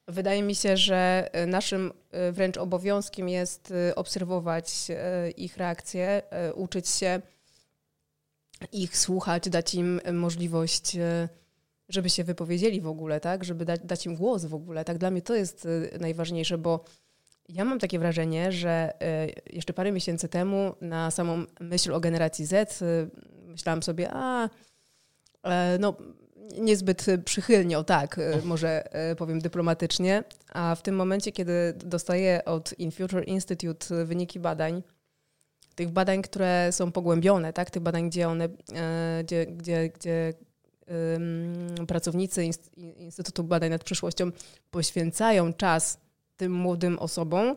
Wydaje 0.07 0.43
mi 0.43 0.55
się, 0.55 0.77
że 0.77 1.29
naszym 1.47 1.93
wręcz 2.31 2.57
obowiązkiem 2.57 3.29
jest 3.29 3.73
obserwować 3.95 4.87
ich 5.37 5.57
reakcje, 5.57 6.21
uczyć 6.55 6.89
się 6.89 7.21
ich 8.71 8.97
słuchać, 8.97 9.49
dać 9.49 9.75
im 9.75 10.01
możliwość, 10.13 10.97
żeby 11.89 12.09
się 12.09 12.23
wypowiedzieli 12.23 12.81
w 12.81 12.87
ogóle, 12.87 13.19
tak? 13.19 13.43
Żeby 13.43 13.65
dać, 13.65 14.05
im 14.05 14.15
głos 14.15 14.45
w 14.45 14.53
ogóle. 14.53 14.85
Tak, 14.85 14.97
dla 14.97 15.11
mnie 15.11 15.21
to 15.21 15.35
jest 15.35 15.67
najważniejsze, 15.99 16.57
bo 16.57 16.83
ja 17.49 17.65
mam 17.65 17.79
takie 17.79 17.99
wrażenie, 17.99 18.51
że 18.51 18.93
jeszcze 19.45 19.73
parę 19.73 19.91
miesięcy 19.91 20.29
temu 20.29 20.75
na 20.81 21.11
samą 21.11 21.45
myśl 21.59 21.93
o 21.93 21.99
generacji 21.99 22.45
Z 22.45 22.83
myślałam 23.57 23.83
sobie, 23.83 24.09
a 24.11 24.49
e, 25.43 25.77
no 25.79 25.95
niezbyt 26.59 27.05
przychylnie, 27.25 27.79
o 27.79 27.83
tak, 27.83 28.19
e, 28.19 28.41
może 28.43 28.93
e, 28.93 29.15
powiem 29.15 29.39
dyplomatycznie, 29.39 30.23
a 30.53 30.75
w 30.75 30.81
tym 30.81 30.95
momencie, 30.95 31.31
kiedy 31.31 31.73
dostaję 31.77 32.45
od 32.45 32.79
InFuture 32.79 33.27
Institute 33.27 34.05
wyniki 34.05 34.39
badań, 34.39 34.83
tych 35.75 35.89
badań, 35.89 36.21
które 36.21 36.69
są 36.71 36.91
pogłębione, 36.91 37.53
tak, 37.53 37.71
tych 37.71 37.83
badań, 37.83 38.09
gdzie 38.09 38.27
one, 38.27 38.49
gdzie, 39.23 39.45
gdzie, 39.45 39.89
gdzie 39.89 40.33
pracownicy 41.87 42.49
Instytutu 42.77 43.43
Badań 43.43 43.69
nad 43.69 43.83
Przyszłością 43.83 44.31
poświęcają 44.71 45.53
czas 45.53 45.97
tym 46.37 46.51
młodym 46.51 46.99
osobom, 46.99 47.55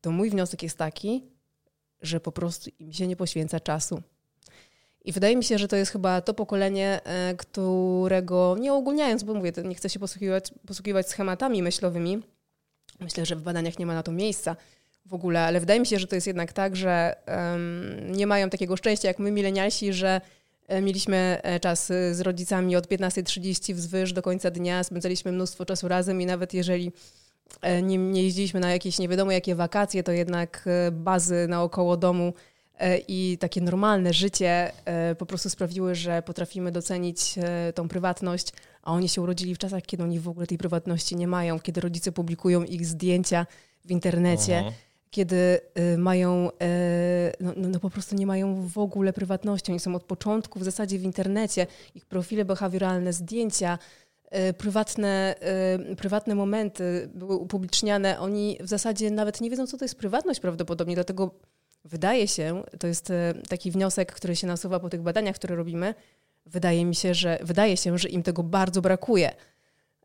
to 0.00 0.10
mój 0.10 0.30
wniosek 0.30 0.62
jest 0.62 0.78
taki, 0.78 1.24
że 2.02 2.20
po 2.20 2.32
prostu 2.32 2.70
im 2.78 2.92
się 2.92 3.06
nie 3.06 3.16
poświęca 3.16 3.60
czasu. 3.60 4.02
I 5.04 5.12
wydaje 5.12 5.36
mi 5.36 5.44
się, 5.44 5.58
że 5.58 5.68
to 5.68 5.76
jest 5.76 5.92
chyba 5.92 6.20
to 6.20 6.34
pokolenie, 6.34 7.00
e, 7.04 7.34
którego 7.34 8.56
nie 8.60 8.72
ogólniając, 8.72 9.22
bo 9.22 9.34
mówię, 9.34 9.52
nie 9.64 9.74
chcę 9.74 9.90
się 9.90 9.98
posługiwać, 9.98 10.50
posługiwać 10.66 11.08
schematami 11.08 11.62
myślowymi. 11.62 12.22
Myślę, 13.00 13.26
że 13.26 13.36
w 13.36 13.42
badaniach 13.42 13.78
nie 13.78 13.86
ma 13.86 13.94
na 13.94 14.02
to 14.02 14.12
miejsca 14.12 14.56
w 15.06 15.14
ogóle, 15.14 15.40
ale 15.40 15.60
wydaje 15.60 15.80
mi 15.80 15.86
się, 15.86 15.98
że 15.98 16.06
to 16.06 16.14
jest 16.14 16.26
jednak 16.26 16.52
tak, 16.52 16.76
że 16.76 17.16
um, 17.26 18.12
nie 18.12 18.26
mają 18.26 18.50
takiego 18.50 18.76
szczęścia 18.76 19.08
jak 19.08 19.18
my, 19.18 19.30
milenialsi, 19.30 19.92
że 19.92 20.20
e, 20.68 20.80
mieliśmy 20.80 21.40
e, 21.42 21.60
czas 21.60 21.86
z 21.86 22.20
rodzicami 22.20 22.76
od 22.76 22.88
15.30 22.88 23.74
wzwyż 23.74 24.12
do 24.12 24.22
końca 24.22 24.50
dnia, 24.50 24.84
spędzaliśmy 24.84 25.32
mnóstwo 25.32 25.64
czasu 25.64 25.88
razem 25.88 26.20
i 26.20 26.26
nawet 26.26 26.54
jeżeli 26.54 26.92
nie, 27.82 27.98
nie 27.98 28.22
jeździliśmy 28.22 28.60
na 28.60 28.72
jakieś 28.72 28.98
nie 28.98 29.08
wiadomo 29.08 29.32
jakie 29.32 29.54
wakacje, 29.54 30.02
to 30.02 30.12
jednak 30.12 30.64
bazy 30.92 31.46
naokoło 31.48 31.96
domu 31.96 32.32
i 33.08 33.38
takie 33.40 33.60
normalne 33.60 34.12
życie 34.12 34.72
e, 34.84 35.14
po 35.14 35.26
prostu 35.26 35.50
sprawiły, 35.50 35.94
że 35.94 36.22
potrafimy 36.22 36.72
docenić 36.72 37.34
e, 37.38 37.72
tą 37.72 37.88
prywatność, 37.88 38.52
a 38.82 38.92
oni 38.92 39.08
się 39.08 39.22
urodzili 39.22 39.54
w 39.54 39.58
czasach, 39.58 39.82
kiedy 39.82 40.02
oni 40.02 40.20
w 40.20 40.28
ogóle 40.28 40.46
tej 40.46 40.58
prywatności 40.58 41.16
nie 41.16 41.28
mają, 41.28 41.60
kiedy 41.60 41.80
rodzice 41.80 42.12
publikują 42.12 42.62
ich 42.62 42.86
zdjęcia 42.86 43.46
w 43.84 43.90
internecie, 43.90 44.58
Aha. 44.58 44.70
kiedy 45.10 45.60
mają, 45.98 46.50
no, 47.40 47.52
no, 47.56 47.68
no, 47.68 47.80
po 47.80 47.90
prostu 47.90 48.14
nie 48.16 48.26
mają 48.26 48.68
w 48.68 48.78
ogóle 48.78 49.12
prywatności. 49.12 49.72
Oni 49.72 49.80
są 49.80 49.94
od 49.94 50.04
początku 50.04 50.58
w 50.58 50.64
zasadzie 50.64 50.98
w 50.98 51.02
internecie, 51.02 51.66
ich 51.94 52.06
profile 52.06 52.44
behawioralne, 52.44 53.12
zdjęcia, 53.12 53.78
prywatne, 54.58 55.34
prywatne 55.96 56.34
momenty 56.34 57.10
były 57.14 57.36
upubliczniane. 57.36 58.20
Oni 58.20 58.58
w 58.60 58.68
zasadzie 58.68 59.10
nawet 59.10 59.40
nie 59.40 59.50
wiedzą, 59.50 59.66
co 59.66 59.78
to 59.78 59.84
jest 59.84 59.98
prywatność 59.98 60.40
prawdopodobnie, 60.40 60.94
dlatego 60.94 61.30
Wydaje 61.84 62.28
się, 62.28 62.62
to 62.78 62.86
jest 62.86 63.10
e, 63.10 63.34
taki 63.48 63.70
wniosek, 63.70 64.12
który 64.12 64.36
się 64.36 64.46
nasuwa 64.46 64.80
po 64.80 64.88
tych 64.88 65.02
badaniach, 65.02 65.36
które 65.36 65.56
robimy, 65.56 65.94
wydaje 66.46 66.84
mi 66.84 66.94
się, 66.94 67.14
że 67.14 67.38
wydaje 67.42 67.76
się, 67.76 67.98
że 67.98 68.08
im 68.08 68.22
tego 68.22 68.42
bardzo 68.42 68.82
brakuje. 68.82 69.34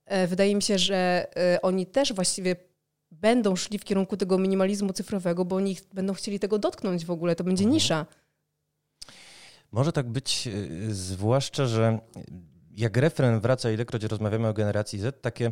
E, 0.05 0.27
wydaje 0.27 0.55
mi 0.55 0.61
się, 0.61 0.77
że 0.77 1.27
e, 1.35 1.61
oni 1.61 1.85
też 1.85 2.13
właściwie 2.13 2.55
będą 3.11 3.55
szli 3.55 3.79
w 3.79 3.83
kierunku 3.83 4.17
tego 4.17 4.37
minimalizmu 4.37 4.93
cyfrowego, 4.93 5.45
bo 5.45 5.55
oni 5.55 5.77
będą 5.93 6.13
chcieli 6.13 6.39
tego 6.39 6.59
dotknąć 6.59 7.05
w 7.05 7.11
ogóle, 7.11 7.35
to 7.35 7.43
będzie 7.43 7.63
mhm. 7.63 7.73
nisza. 7.73 8.05
Może 9.71 9.91
tak 9.91 10.07
być, 10.09 10.49
zwłaszcza, 10.89 11.65
że 11.65 11.99
jak 12.79 12.97
refren 12.97 13.39
wraca, 13.39 13.71
ilekroć 13.71 14.03
rozmawiamy 14.03 14.47
o 14.47 14.53
generacji 14.53 14.99
Z, 14.99 15.21
takie, 15.21 15.51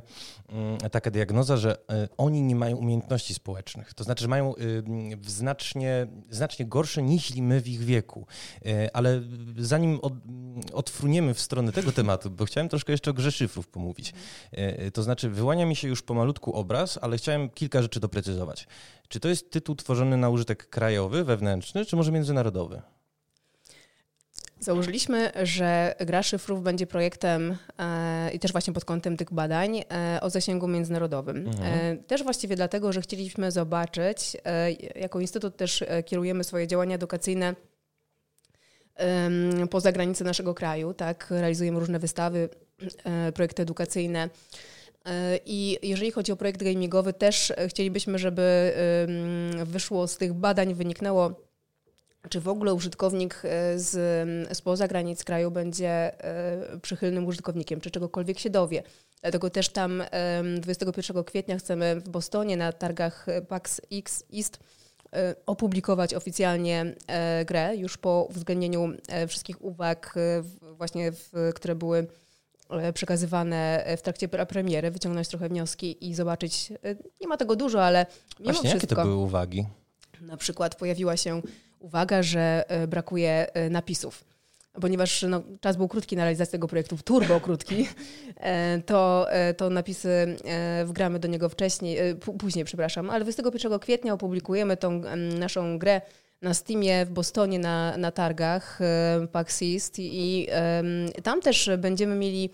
mm, 0.49 0.77
taka 0.77 1.11
diagnoza, 1.11 1.57
że 1.57 1.75
y, 1.75 2.09
oni 2.17 2.41
nie 2.41 2.55
mają 2.55 2.77
umiejętności 2.77 3.33
społecznych. 3.33 3.93
To 3.93 4.03
znaczy, 4.03 4.21
że 4.21 4.27
mają 4.27 4.55
y, 4.55 4.83
znacznie, 5.29 6.07
znacznie 6.29 6.65
gorsze 6.65 7.03
niż 7.03 7.35
my 7.35 7.61
w 7.61 7.67
ich 7.67 7.79
wieku. 7.79 8.25
Y, 8.65 8.93
ale 8.93 9.21
zanim 9.57 9.99
od, 10.01 10.13
odfruniemy 10.73 11.33
w 11.33 11.39
stronę 11.39 11.71
tego 11.71 11.91
tematu, 11.91 12.31
bo 12.31 12.45
chciałem 12.45 12.69
troszkę 12.69 12.91
jeszcze 12.91 13.11
o 13.11 13.13
grze 13.13 13.31
szyfrów 13.31 13.67
pomówić. 13.67 14.13
To 14.93 15.03
znaczy, 15.03 15.29
wyłania 15.29 15.65
mi 15.65 15.75
się 15.75 15.87
już 15.87 16.01
pomalutku 16.01 16.53
obraz, 16.53 16.99
ale 17.01 17.17
chciałem 17.17 17.49
kilka 17.49 17.81
rzeczy 17.81 17.99
doprecyzować. 17.99 18.67
Czy 19.07 19.19
to 19.19 19.29
jest 19.29 19.51
tytuł 19.51 19.75
tworzony 19.75 20.17
na 20.17 20.29
użytek 20.29 20.69
krajowy, 20.69 21.23
wewnętrzny, 21.23 21.85
czy 21.85 21.95
może 21.95 22.11
międzynarodowy? 22.11 22.81
Założyliśmy, 24.67 25.31
że 25.43 25.95
gra 25.99 26.23
szyfrów 26.23 26.63
będzie 26.63 26.87
projektem 26.87 27.57
e, 27.79 28.31
i 28.33 28.39
też 28.39 28.51
właśnie 28.51 28.73
pod 28.73 28.85
kątem 28.85 29.17
tych 29.17 29.33
badań 29.33 29.77
e, 29.79 30.19
o 30.21 30.29
zasięgu 30.29 30.67
międzynarodowym. 30.67 31.37
Mhm. 31.37 31.97
E, 31.97 32.03
też 32.03 32.23
właściwie 32.23 32.55
dlatego, 32.55 32.93
że 32.93 33.01
chcieliśmy 33.01 33.51
zobaczyć, 33.51 34.37
e, 34.45 34.71
jako 34.71 35.19
Instytut 35.19 35.57
też 35.57 35.81
e, 35.81 36.03
kierujemy 36.03 36.43
swoje 36.43 36.67
działania 36.67 36.95
edukacyjne 36.95 37.55
poza 39.69 39.91
granice 39.91 40.23
naszego 40.23 40.53
kraju, 40.53 40.93
tak? 40.93 41.27
Realizujemy 41.29 41.79
różne 41.79 41.99
wystawy, 41.99 42.49
e, 43.03 43.31
projekty 43.31 43.61
edukacyjne. 43.61 44.29
I 45.45 45.77
jeżeli 45.83 46.11
chodzi 46.11 46.31
o 46.31 46.35
projekt 46.35 46.63
gamingowy, 46.63 47.13
też 47.13 47.53
chcielibyśmy, 47.67 48.19
żeby 48.19 48.73
wyszło 49.65 50.07
z 50.07 50.17
tych 50.17 50.33
badań, 50.33 50.73
wyniknęło 50.73 51.46
czy 52.29 52.41
w 52.41 52.47
ogóle 52.47 52.73
użytkownik 52.73 53.41
e, 53.43 53.79
z, 53.79 54.57
spoza 54.57 54.87
granic 54.87 55.23
kraju 55.23 55.51
będzie 55.51 55.89
e, 55.89 56.79
przychylnym 56.79 57.25
użytkownikiem, 57.25 57.81
czy 57.81 57.91
czegokolwiek 57.91 58.39
się 58.39 58.49
dowie. 58.49 58.83
Dlatego 59.21 59.49
też 59.49 59.69
tam 59.69 60.03
21 60.59 61.23
kwietnia 61.23 61.57
chcemy 61.57 61.95
w 61.95 62.09
Bostonie 62.09 62.57
na 62.57 62.71
targach 62.71 63.25
PAX 63.47 63.81
X 63.91 64.23
East 64.37 64.59
e, 65.13 65.35
opublikować 65.45 66.13
oficjalnie 66.13 66.95
grę, 67.45 67.75
już 67.75 67.97
po 67.97 68.27
uwzględnieniu 68.29 68.89
wszystkich 69.27 69.61
uwag 69.61 70.15
właśnie, 70.77 71.11
które 71.55 71.75
były 71.75 72.07
przekazywane 72.93 73.85
w 73.97 74.01
trakcie 74.01 74.27
premiery, 74.27 74.91
wyciągnąć 74.91 75.27
trochę 75.27 75.49
wnioski 75.49 76.09
i 76.09 76.15
zobaczyć, 76.15 76.73
nie 77.21 77.27
ma 77.27 77.37
tego 77.37 77.55
dużo, 77.55 77.83
ale 77.83 78.05
mimo 78.39 78.53
Właśnie, 78.53 78.69
wszystko... 78.69 78.75
jakie 78.75 78.95
to 78.95 79.03
były 79.03 79.15
uwagi? 79.15 79.65
Na 80.21 80.37
przykład 80.37 80.75
pojawiła 80.75 81.17
się 81.17 81.41
uwaga, 81.79 82.23
że 82.23 82.65
e, 82.67 82.87
brakuje 82.87 83.53
e, 83.53 83.69
napisów. 83.69 84.23
Ponieważ 84.81 85.25
no, 85.29 85.43
czas 85.61 85.77
był 85.77 85.87
krótki 85.87 86.15
na 86.15 86.23
realizację 86.23 86.51
tego 86.51 86.67
projektu, 86.67 86.97
turbo 87.05 87.39
krótki, 87.39 87.87
e, 88.35 88.81
to, 88.85 89.27
to 89.57 89.69
napisy 89.69 90.35
wgramy 90.85 91.19
do 91.19 91.27
niego 91.27 91.49
wcześniej, 91.49 91.97
później, 92.39 92.65
przepraszam, 92.65 93.09
ale 93.09 93.23
21 93.23 93.79
kwietnia 93.79 94.13
opublikujemy 94.13 94.77
tą 94.77 95.01
naszą 95.39 95.79
grę 95.79 96.01
na 96.41 96.53
Steamie 96.53 97.05
w 97.05 97.09
Bostonie 97.09 97.59
na, 97.59 97.97
na 97.97 98.11
targach 98.11 98.79
PAX 99.31 99.61
East 99.61 99.95
i 99.99 100.47
tam 101.23 101.41
też 101.41 101.69
będziemy 101.77 102.15
mieli 102.15 102.49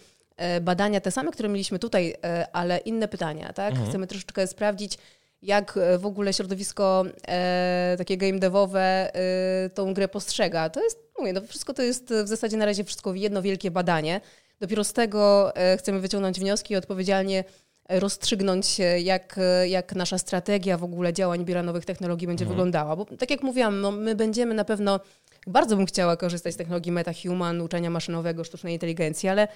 badania 0.62 1.01
te 1.01 1.12
same, 1.12 1.32
które 1.32 1.50
mieliśmy 1.50 1.80
tutaj, 1.80 2.15
ale 2.53 2.77
inne 2.77 3.08
pytania. 3.08 3.53
Tak? 3.53 3.72
Mhm. 3.72 3.89
Chcemy 3.89 4.08
troszeczkę 4.08 4.48
sprawdzić, 4.48 4.98
jak 5.44 5.78
e, 5.78 5.98
w 5.98 6.06
ogóle 6.06 6.34
środowisko 6.34 7.06
e, 7.28 7.96
takie 7.98 8.18
game 8.18 8.40
devowe 8.40 9.16
e, 9.16 9.70
tą 9.70 9.94
grę 9.94 10.08
postrzega. 10.08 10.70
To 10.70 10.84
jest, 10.84 11.00
mówię, 11.20 11.34
no 11.34 11.42
wszystko 11.42 11.74
to 11.74 11.82
jest 11.82 12.14
w 12.24 12.28
zasadzie 12.28 12.58
na 12.58 12.66
razie 12.66 12.84
wszystko 12.84 13.14
jedno 13.14 13.42
wielkie 13.42 13.72
badanie. 13.72 14.22
Dopiero 14.60 14.84
z 14.84 14.94
tego 14.94 15.56
e, 15.56 15.78
chcemy 15.78 16.00
wyciągnąć 16.00 16.40
wnioski 16.40 16.74
i 16.74 16.78
odpowiedzialnie 16.78 17.44
rozstrzygnąć, 17.90 18.78
jak, 19.04 19.40
jak 19.68 19.96
nasza 19.96 20.18
strategia 20.18 20.78
w 20.78 20.84
ogóle 20.84 21.14
działań 21.14 21.46
biura 21.46 21.64
nowych 21.64 21.86
technologii 21.86 22.28
będzie 22.28 22.44
mhm. 22.44 22.56
wyglądała. 22.56 22.96
Bo 22.96 23.06
tak 23.06 23.32
jak 23.32 23.44
mówiłam, 23.44 23.82
no, 23.82 23.92
my 23.92 24.16
będziemy 24.16 24.54
na 24.54 24.66
pewno, 24.66 25.00
bardzo 25.48 25.76
bym 25.76 25.86
chciała 25.86 26.18
korzystać 26.18 26.54
z 26.54 26.58
technologii 26.58 26.92
MetaHuman, 26.92 27.62
uczenia 27.62 27.90
maszynowego, 27.90 28.44
sztucznej 28.44 28.74
inteligencji, 28.74 29.30
ale 29.30 29.48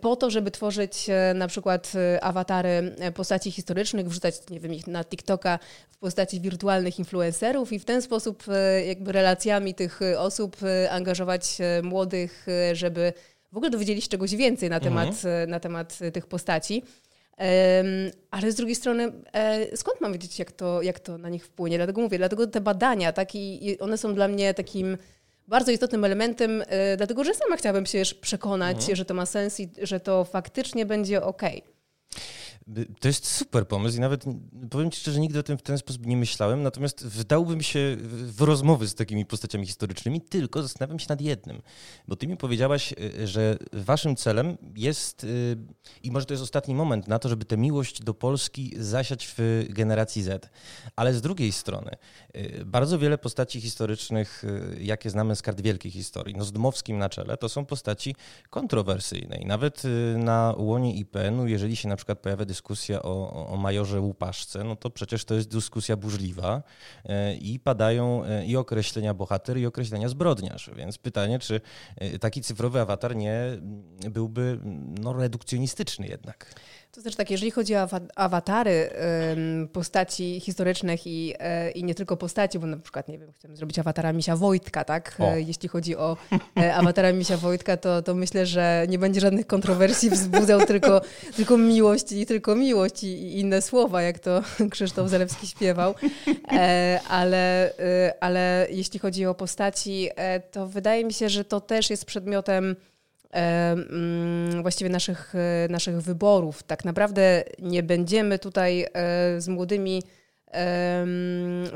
po 0.00 0.16
to, 0.16 0.30
żeby 0.30 0.50
tworzyć 0.50 1.06
e, 1.10 1.34
na 1.34 1.48
przykład 1.48 1.92
e, 1.94 2.24
awatary 2.24 2.68
e, 2.68 3.12
postaci 3.12 3.50
historycznych, 3.50 4.08
wrzucać, 4.08 4.34
nie 4.50 4.60
wiem, 4.60 4.74
ich 4.74 4.86
na 4.86 5.04
TikToka 5.04 5.58
w 5.90 5.98
postaci 5.98 6.40
wirtualnych 6.40 6.98
influencerów 6.98 7.72
i 7.72 7.78
w 7.78 7.84
ten 7.84 8.02
sposób 8.02 8.44
jakby 8.86 9.12
relacjami 9.12 9.74
tych 9.74 10.00
osób 10.18 10.56
angażować 10.90 11.58
młodych, 11.82 12.46
żeby 12.72 13.12
w 13.52 13.56
ogóle 13.56 13.70
dowiedzieli 13.70 14.02
się 14.02 14.08
czegoś 14.08 14.36
więcej 14.36 14.70
na 14.70 14.80
temat, 14.80 15.08
mhm. 15.08 15.50
na 15.50 15.60
temat 15.60 15.98
tych 16.12 16.26
postaci. 16.26 16.82
Ale 18.30 18.52
z 18.52 18.54
drugiej 18.54 18.74
strony, 18.74 19.12
skąd 19.74 20.00
mam 20.00 20.12
wiedzieć, 20.12 20.38
jak 20.38 20.52
to, 20.52 20.82
jak 20.82 21.00
to 21.00 21.18
na 21.18 21.28
nich 21.28 21.46
wpłynie? 21.46 21.76
Dlatego 21.76 22.00
mówię, 22.00 22.18
dlatego 22.18 22.46
te 22.46 22.60
badania, 22.60 23.12
tak, 23.12 23.34
i 23.34 23.76
one 23.80 23.98
są 23.98 24.14
dla 24.14 24.28
mnie 24.28 24.54
takim 24.54 24.98
bardzo 25.48 25.72
istotnym 25.72 26.04
elementem, 26.04 26.62
e, 26.66 26.96
dlatego 26.96 27.24
że 27.24 27.34
sama 27.34 27.56
chciałabym 27.56 27.86
się 27.86 28.02
przekonać, 28.20 28.76
mhm. 28.76 28.96
że 28.96 29.04
to 29.04 29.14
ma 29.14 29.26
sens 29.26 29.60
i 29.60 29.68
że 29.82 30.00
to 30.00 30.24
faktycznie 30.24 30.86
będzie 30.86 31.22
ok. 31.22 31.42
To 33.00 33.08
jest 33.08 33.26
super 33.26 33.68
pomysł 33.68 33.96
i 33.96 34.00
nawet 34.00 34.24
powiem 34.70 34.90
Ci 34.90 35.00
szczerze, 35.00 35.20
nigdy 35.20 35.38
o 35.38 35.42
tym 35.42 35.58
w 35.58 35.62
ten 35.62 35.78
sposób 35.78 36.06
nie 36.06 36.16
myślałem, 36.16 36.62
natomiast 36.62 37.06
wdałbym 37.06 37.62
się 37.62 37.96
w 38.10 38.40
rozmowy 38.40 38.88
z 38.88 38.94
takimi 38.94 39.26
postaciami 39.26 39.66
historycznymi, 39.66 40.20
tylko 40.20 40.62
zastanawiam 40.62 40.98
się 40.98 41.06
nad 41.08 41.20
jednym, 41.20 41.62
bo 42.08 42.16
Ty 42.16 42.26
mi 42.26 42.36
powiedziałaś, 42.36 42.92
y, 42.92 43.26
że 43.26 43.56
Waszym 43.72 44.16
celem 44.16 44.56
jest, 44.76 45.24
y, 45.24 45.56
i 46.02 46.10
może 46.10 46.26
to 46.26 46.34
jest 46.34 46.42
ostatni 46.42 46.74
moment 46.74 47.08
na 47.08 47.18
to, 47.18 47.28
żeby 47.28 47.44
tę 47.44 47.56
miłość 47.56 48.02
do 48.02 48.14
Polski 48.14 48.74
zasiać 48.78 49.34
w 49.36 49.64
generacji 49.68 50.22
Z, 50.22 50.50
ale 50.96 51.14
z 51.14 51.20
drugiej 51.20 51.52
strony 51.52 51.90
y, 52.36 52.64
bardzo 52.64 52.98
wiele 52.98 53.18
postaci 53.18 53.60
historycznych, 53.60 54.44
jakie 54.80 55.10
znamy 55.10 55.36
z 55.36 55.42
kart 55.42 55.60
wielkiej 55.60 55.92
historii, 55.92 56.34
no 56.36 56.44
z 56.44 56.52
Dmowskim 56.52 56.98
na 56.98 57.08
czele, 57.08 57.36
to 57.36 57.48
są 57.48 57.66
postaci 57.66 58.14
kontrowersyjne. 58.50 59.36
I 59.36 59.46
nawet 59.46 59.82
na 60.16 60.54
łonie 60.58 60.94
IPN-u, 60.94 61.46
jeżeli 61.46 61.76
się 61.76 61.88
na 61.88 61.96
przykład 61.96 62.18
pojawia 62.18 62.44
dyskusja 62.44 62.57
o, 63.02 63.46
o 63.46 63.56
majorze 63.56 64.00
Łupaszce, 64.00 64.64
no 64.64 64.76
to 64.76 64.90
przecież 64.90 65.24
to 65.24 65.34
jest 65.34 65.48
dyskusja 65.48 65.96
burzliwa 65.96 66.62
e, 67.04 67.34
i 67.34 67.60
padają 67.60 68.24
e, 68.24 68.46
i 68.46 68.56
określenia 68.56 69.14
bohater, 69.14 69.58
i 69.58 69.66
określenia 69.66 70.08
zbrodniarz. 70.08 70.70
Więc 70.76 70.98
pytanie, 70.98 71.38
czy 71.38 71.60
e, 71.96 72.18
taki 72.18 72.42
cyfrowy 72.42 72.80
awatar 72.80 73.16
nie 73.16 73.42
byłby 74.10 74.58
no, 75.00 75.12
redukcjonistyczny 75.12 76.06
jednak. 76.06 76.54
To 76.92 77.00
znaczy 77.00 77.16
tak, 77.16 77.30
jeżeli 77.30 77.50
chodzi 77.50 77.76
o 77.76 77.88
awatary 78.14 78.90
postaci 79.72 80.40
historycznych 80.40 81.06
i, 81.06 81.34
e, 81.38 81.70
i 81.70 81.84
nie 81.84 81.94
tylko 81.94 82.16
postaci, 82.16 82.58
bo 82.58 82.66
na 82.66 82.76
przykład, 82.76 83.08
nie 83.08 83.18
wiem, 83.18 83.32
chcemy 83.32 83.56
zrobić 83.56 83.78
awatara 83.78 84.12
Misia 84.12 84.36
Wojtka, 84.36 84.84
tak? 84.84 85.16
O. 85.18 85.24
E, 85.24 85.40
jeśli 85.40 85.68
chodzi 85.68 85.96
o 85.96 86.16
e, 86.56 86.74
awatara 86.74 87.12
Misia 87.12 87.36
Wojtka, 87.36 87.76
to, 87.76 88.02
to 88.02 88.14
myślę, 88.14 88.46
że 88.46 88.86
nie 88.88 88.98
będzie 88.98 89.20
żadnych 89.20 89.46
kontrowersji 89.46 90.10
wzbudzał 90.10 90.66
tylko, 90.66 91.00
tylko 91.36 91.58
miłość 91.58 92.12
i 92.12 92.26
tylko 92.26 92.54
miłość 92.54 93.04
i, 93.04 93.38
inne 93.38 93.62
słowa, 93.62 94.02
jak 94.02 94.18
to 94.18 94.42
Krzysztof 94.70 95.08
Zalewski 95.08 95.46
śpiewał. 95.46 95.94
Ale, 97.08 97.72
ale 98.20 98.66
jeśli 98.70 98.98
chodzi 98.98 99.26
o 99.26 99.34
postaci, 99.34 100.08
to 100.50 100.66
wydaje 100.66 101.04
mi 101.04 101.12
się, 101.12 101.28
że 101.28 101.44
to 101.44 101.60
też 101.60 101.90
jest 101.90 102.04
przedmiotem 102.04 102.76
właściwie 104.62 104.90
naszych, 104.90 105.34
e, 105.34 105.68
naszych 105.70 106.00
wyborów. 106.00 106.62
Tak 106.62 106.84
naprawdę 106.84 107.44
nie 107.58 107.82
będziemy 107.82 108.38
tutaj 108.38 108.82
e, 108.82 109.40
z 109.40 109.48
młodymi, 109.48 110.02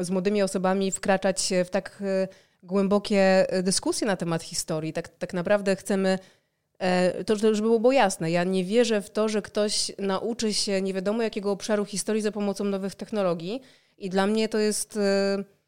z 0.01 0.11
młodymi 0.11 0.43
osobami 0.43 0.91
wkraczać 0.91 1.53
w 1.65 1.71
tak 1.71 2.03
e, 2.03 2.29
głębokie 2.63 3.47
dyskusje 3.63 4.07
na 4.07 4.17
temat 4.17 4.43
historii. 4.43 4.93
Tak, 4.93 5.09
tak 5.09 5.35
naprawdę 5.35 5.77
chcemy, 5.77 6.19
to 7.27 7.37
żeby 7.37 7.79
było 7.79 7.93
jasne, 7.93 8.31
ja 8.31 8.45
nie 8.45 8.65
wierzę 8.65 9.03
w 9.03 9.11
to, 9.11 9.29
że 9.29 9.43
ktoś 9.43 9.93
nauczy 9.99 10.55
się 10.55 10.83
nie 10.83 10.95
wiadomo 10.95 11.23
jakiego 11.23 11.51
obszaru 11.51 11.85
historii 11.85 12.23
za 12.23 12.33
pomocą 12.33 12.65
nowych 12.65 12.95
technologii 12.95 13.63
i 13.99 14.11
dla 14.11 14.27
mnie 14.27 14.49
to 14.49 14.59
jest 14.59 14.99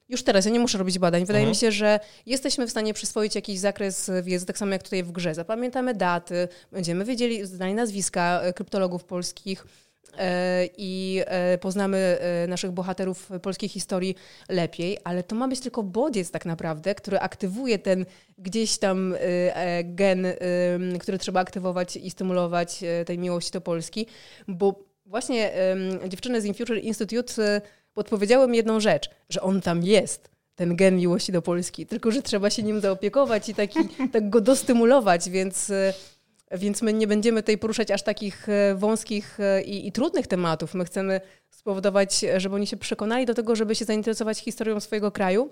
już 0.09 0.23
teraz, 0.23 0.45
ja 0.45 0.51
nie 0.51 0.61
muszę 0.61 0.79
robić 0.79 0.99
badań. 0.99 1.21
Wydaje 1.21 1.45
mhm. 1.45 1.51
mi 1.51 1.57
się, 1.57 1.73
że 1.73 2.01
jesteśmy 2.27 2.67
w 2.67 2.71
stanie 2.71 2.95
przyswoić 2.95 3.35
jakiś 3.35 3.59
zakres 3.59 4.11
wiedzy, 4.23 4.47
tak 4.47 4.59
samo 4.59 4.73
jak 4.73 4.83
tutaj 4.83 5.03
w 5.03 5.13
grze. 5.13 5.35
Zapamiętamy 5.35 5.95
daty, 5.95 6.49
będziemy 6.73 7.05
wiedzieli, 7.05 7.47
znali 7.47 7.75
nazwiska 7.75 8.41
e, 8.43 8.53
kryptologów 8.53 9.05
polskich 9.05 9.67
e, 10.19 10.69
i 10.79 11.23
e, 11.27 11.59
poznamy 11.59 12.19
naszych 12.49 12.71
bohaterów 12.71 13.31
polskiej 13.43 13.69
historii 13.69 14.15
lepiej, 14.49 14.99
ale 15.05 15.23
to 15.23 15.37
ma 15.37 15.49
być 15.49 15.61
tylko 15.61 15.83
bodziec 15.83 16.31
tak 16.31 16.47
naprawdę, 16.47 16.95
który 16.95 17.19
aktywuje 17.19 17.79
ten 17.79 18.07
gdzieś 18.39 18.79
tam 18.79 19.15
gen, 19.85 20.27
który 21.01 21.19
trzeba 21.19 21.41
aktywować 21.41 21.97
i 21.97 22.11
stymulować 22.11 22.81
tej 23.07 23.19
miłości 23.19 23.53
do 23.53 23.61
Polski, 23.61 24.07
bo 24.49 24.85
właśnie 25.07 25.53
dziewczyny 26.09 26.41
z 26.41 26.45
InFuture 26.45 26.79
Institute 26.79 27.61
podpowiedziały 27.95 28.49
mi 28.49 28.57
jedną 28.57 28.81
rzecz, 28.81 29.11
że 29.29 29.41
on 29.41 29.61
tam 29.61 29.83
jest, 29.83 30.31
ten 30.55 30.77
gen 30.77 30.97
miłości 30.97 31.33
do 31.33 31.43
Polski, 31.43 31.87
tylko 31.87 32.11
że 32.11 32.23
trzeba 32.23 32.51
się 32.51 32.63
nim 32.63 32.81
zaopiekować 32.81 33.49
i 33.49 33.55
taki, 33.55 33.79
tak 34.13 34.31
go 34.31 34.41
dostymulować, 34.41 35.31
więc, 35.31 35.71
e, 35.71 35.95
więc 36.53 36.83
my 36.83 36.93
nie 36.93 37.07
będziemy 37.07 37.43
tutaj 37.43 37.59
poruszać 37.59 37.91
aż 37.91 38.03
takich 38.03 38.49
e, 38.49 38.75
wąskich 38.75 39.41
e, 39.41 39.63
i, 39.63 39.89
i 39.89 39.93
trudnych 39.93 40.27
tematów. 40.27 40.75
My 40.75 40.85
chcemy 40.85 41.21
spowodować, 41.51 42.25
żeby 42.37 42.55
oni 42.55 42.67
się 42.67 42.77
przekonali 42.77 43.27
do 43.27 43.35
tego, 43.35 43.57
żeby 43.57 43.75
się 43.75 43.85
zainteresować 43.85 44.39
historią 44.39 44.81
swojego 44.81 45.13
kraju, 45.13 45.51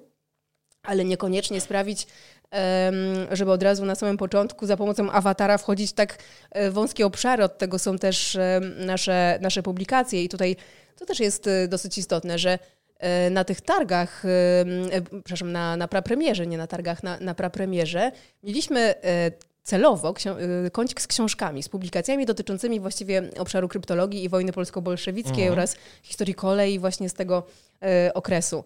ale 0.82 1.04
niekoniecznie 1.04 1.60
sprawić, 1.60 2.06
żeby 3.32 3.50
od 3.50 3.62
razu 3.62 3.84
na 3.84 3.94
samym 3.94 4.16
początku 4.16 4.66
za 4.66 4.76
pomocą 4.76 5.10
awatara 5.10 5.58
wchodzić 5.58 5.90
w 5.90 5.94
tak 5.94 6.18
wąskie 6.70 7.06
obszary. 7.06 7.44
Od 7.44 7.58
tego 7.58 7.78
są 7.78 7.98
też 7.98 8.38
nasze, 8.76 9.38
nasze 9.42 9.62
publikacje 9.62 10.24
i 10.24 10.28
tutaj 10.28 10.56
to 10.96 11.06
też 11.06 11.20
jest 11.20 11.46
y, 11.46 11.68
dosyć 11.68 11.98
istotne, 11.98 12.38
że 12.38 12.58
na 13.30 13.44
tych 13.44 13.60
targach, 13.60 14.22
przepraszam, 15.24 15.52
na, 15.52 15.76
na 15.76 15.88
prapremierze, 15.88 16.46
nie 16.46 16.58
na 16.58 16.66
targach, 16.66 17.02
na, 17.02 17.20
na 17.20 17.34
prapremierze, 17.34 18.12
mieliśmy 18.42 18.94
celowo 19.62 20.14
kącik 20.72 21.00
z 21.00 21.06
książkami, 21.06 21.62
z 21.62 21.68
publikacjami 21.68 22.26
dotyczącymi 22.26 22.80
właściwie 22.80 23.22
obszaru 23.38 23.68
kryptologii 23.68 24.24
i 24.24 24.28
wojny 24.28 24.52
polsko-bolszewickiej 24.52 25.42
mhm. 25.42 25.52
oraz 25.52 25.76
historii 26.02 26.34
kolei 26.34 26.78
właśnie 26.78 27.08
z 27.08 27.14
tego 27.14 27.46
okresu. 28.14 28.64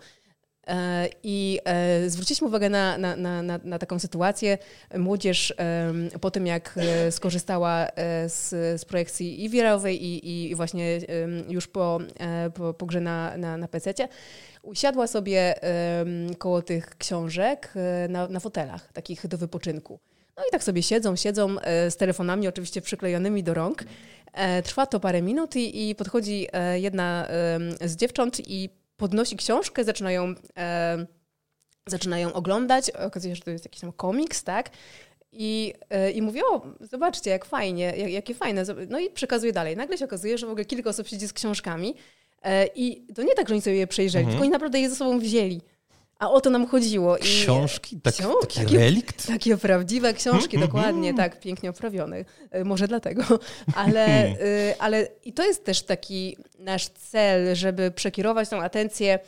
E, 0.66 1.08
I 1.22 1.60
e, 1.64 2.10
zwróciliśmy 2.10 2.46
uwagę 2.48 2.70
na, 2.70 2.98
na, 2.98 3.16
na, 3.16 3.42
na, 3.64 3.78
taką 3.78 3.98
sytuację. 3.98 4.58
Młodzież 4.96 5.54
po 6.20 6.30
tym, 6.30 6.46
jak 6.46 6.74
e, 6.76 7.12
skorzystała 7.12 7.86
z, 8.26 8.48
z 8.80 8.84
projekcji 8.84 9.44
i 9.44 9.48
wirowej 9.48 10.04
i, 10.04 10.50
i 10.50 10.54
właśnie 10.54 11.00
już 11.48 11.66
po, 11.66 11.98
po, 12.54 12.74
po 12.74 12.86
grze 12.86 13.00
na, 13.00 13.36
na, 13.36 13.56
na 13.56 13.68
PC, 13.68 13.94
usiadła 14.62 15.06
sobie 15.06 15.54
koło 16.38 16.62
tych 16.62 16.98
książek 16.98 17.74
na, 18.08 18.28
na 18.28 18.40
fotelach, 18.40 18.92
takich 18.92 19.26
do 19.26 19.38
wypoczynku. 19.38 19.98
No 20.36 20.42
i 20.48 20.50
tak 20.50 20.64
sobie 20.64 20.82
siedzą, 20.82 21.16
siedzą 21.16 21.56
z 21.90 21.96
telefonami 21.96 22.48
oczywiście 22.48 22.80
przyklejonymi 22.80 23.42
do 23.42 23.54
rąk. 23.54 23.84
Trwa 24.64 24.86
to 24.86 25.00
parę 25.00 25.22
minut 25.22 25.56
i, 25.56 25.90
i 25.90 25.94
podchodzi 25.94 26.46
jedna 26.74 27.28
z 27.80 27.96
dziewcząt 27.96 28.50
i 28.50 28.70
podnosi 28.96 29.36
książkę, 29.36 29.84
zaczynają, 29.84 30.34
e, 30.58 31.06
zaczynają 31.86 32.32
oglądać, 32.32 32.90
okazuje 32.90 33.32
się, 33.34 33.36
że 33.36 33.42
to 33.42 33.50
jest 33.50 33.64
jakiś 33.64 33.80
tam 33.80 33.92
komiks, 33.92 34.44
tak? 34.44 34.70
I, 35.32 35.74
e, 35.90 36.10
I 36.10 36.22
mówię, 36.22 36.40
o, 36.44 36.66
zobaczcie, 36.80 37.30
jak 37.30 37.44
fajnie, 37.44 37.84
jak, 37.96 38.10
jakie 38.10 38.34
fajne. 38.34 38.64
No 38.88 38.98
i 38.98 39.10
przekazuje 39.10 39.52
dalej. 39.52 39.76
Nagle 39.76 39.98
się 39.98 40.04
okazuje, 40.04 40.38
że 40.38 40.46
w 40.46 40.50
ogóle 40.50 40.64
kilka 40.64 40.90
osób 40.90 41.08
siedzi 41.08 41.28
z 41.28 41.32
książkami 41.32 41.94
e, 42.42 42.66
i 42.66 43.06
to 43.14 43.22
nie 43.22 43.34
tak, 43.34 43.48
że 43.48 43.54
oni 43.54 43.62
sobie 43.62 43.76
je 43.76 43.86
przejrzeli, 43.86 44.24
mhm. 44.24 44.32
tylko 44.32 44.42
oni 44.42 44.52
naprawdę 44.52 44.80
je 44.80 44.90
ze 44.90 44.96
sobą 44.96 45.18
wzięli. 45.18 45.60
A 46.18 46.30
o 46.30 46.40
to 46.40 46.50
nam 46.50 46.66
chodziło. 46.66 47.16
I 47.16 47.20
książki? 47.20 48.00
Tak, 48.00 48.14
książki 48.14 48.60
taki 48.60 48.78
relikt? 48.78 49.26
Takie 49.26 49.56
prawdziwe 49.56 50.14
książki, 50.14 50.56
hmm, 50.56 50.68
dokładnie, 50.68 51.08
hmm. 51.08 51.16
tak, 51.16 51.40
pięknie 51.40 51.70
oprawione. 51.70 52.24
E, 52.50 52.64
może 52.64 52.88
dlatego. 52.88 53.22
Ale, 53.74 54.06
hmm. 54.06 54.36
y, 54.40 54.74
ale 54.78 55.08
i 55.24 55.32
to 55.32 55.44
jest 55.44 55.64
też 55.64 55.82
taki 55.82 56.36
nasz 56.58 56.88
cel, 56.88 57.54
żeby 57.54 57.90
przekierować 57.90 58.48
tą 58.48 58.62
atencję 58.62 59.18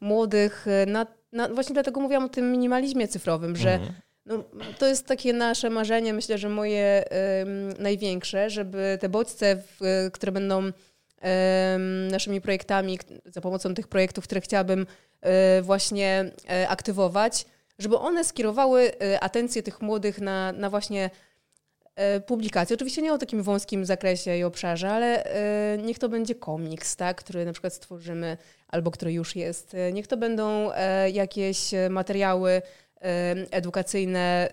młodych 0.00 0.66
y, 0.66 0.86
na, 0.86 1.06
na 1.32 1.48
właśnie 1.48 1.74
dlatego 1.74 2.00
mówiłam 2.00 2.24
o 2.24 2.28
tym 2.28 2.52
minimalizmie 2.52 3.08
cyfrowym, 3.08 3.56
że 3.56 3.80
no, 4.26 4.44
to 4.78 4.86
jest 4.86 5.06
takie 5.06 5.32
nasze 5.32 5.70
marzenie, 5.70 6.12
myślę, 6.12 6.38
że 6.38 6.48
moje 6.48 7.04
największe, 7.78 8.50
żeby 8.50 8.98
te 9.00 9.08
bodźce, 9.08 9.56
w, 9.56 10.08
które 10.12 10.32
będą 10.32 10.72
naszymi 12.10 12.40
projektami, 12.40 12.98
za 13.24 13.40
pomocą 13.40 13.74
tych 13.74 13.88
projektów, 13.88 14.24
które 14.24 14.40
chciałabym 14.40 14.86
właśnie 15.62 16.30
e, 16.50 16.68
aktywować, 16.68 17.46
żeby 17.78 17.98
one 17.98 18.24
skierowały 18.24 18.92
e, 19.00 19.20
atencję 19.20 19.62
tych 19.62 19.80
młodych 19.80 20.20
na, 20.20 20.52
na 20.52 20.70
właśnie 20.70 21.10
publikacje. 22.26 22.74
Oczywiście 22.74 23.02
nie 23.02 23.12
o 23.12 23.18
takim 23.18 23.42
wąskim 23.42 23.84
zakresie 23.84 24.36
i 24.36 24.44
obszarze, 24.44 24.90
ale 24.90 25.24
niech 25.84 25.98
to 25.98 26.08
będzie 26.08 26.34
komiks, 26.34 26.96
tak, 26.96 27.16
który 27.16 27.44
na 27.44 27.52
przykład 27.52 27.72
stworzymy 27.72 28.36
albo 28.68 28.90
który 28.90 29.12
już 29.12 29.36
jest. 29.36 29.76
Niech 29.92 30.06
to 30.06 30.16
będą 30.16 30.70
jakieś 31.12 31.70
materiały 31.90 32.62
edukacyjne, 33.50 34.48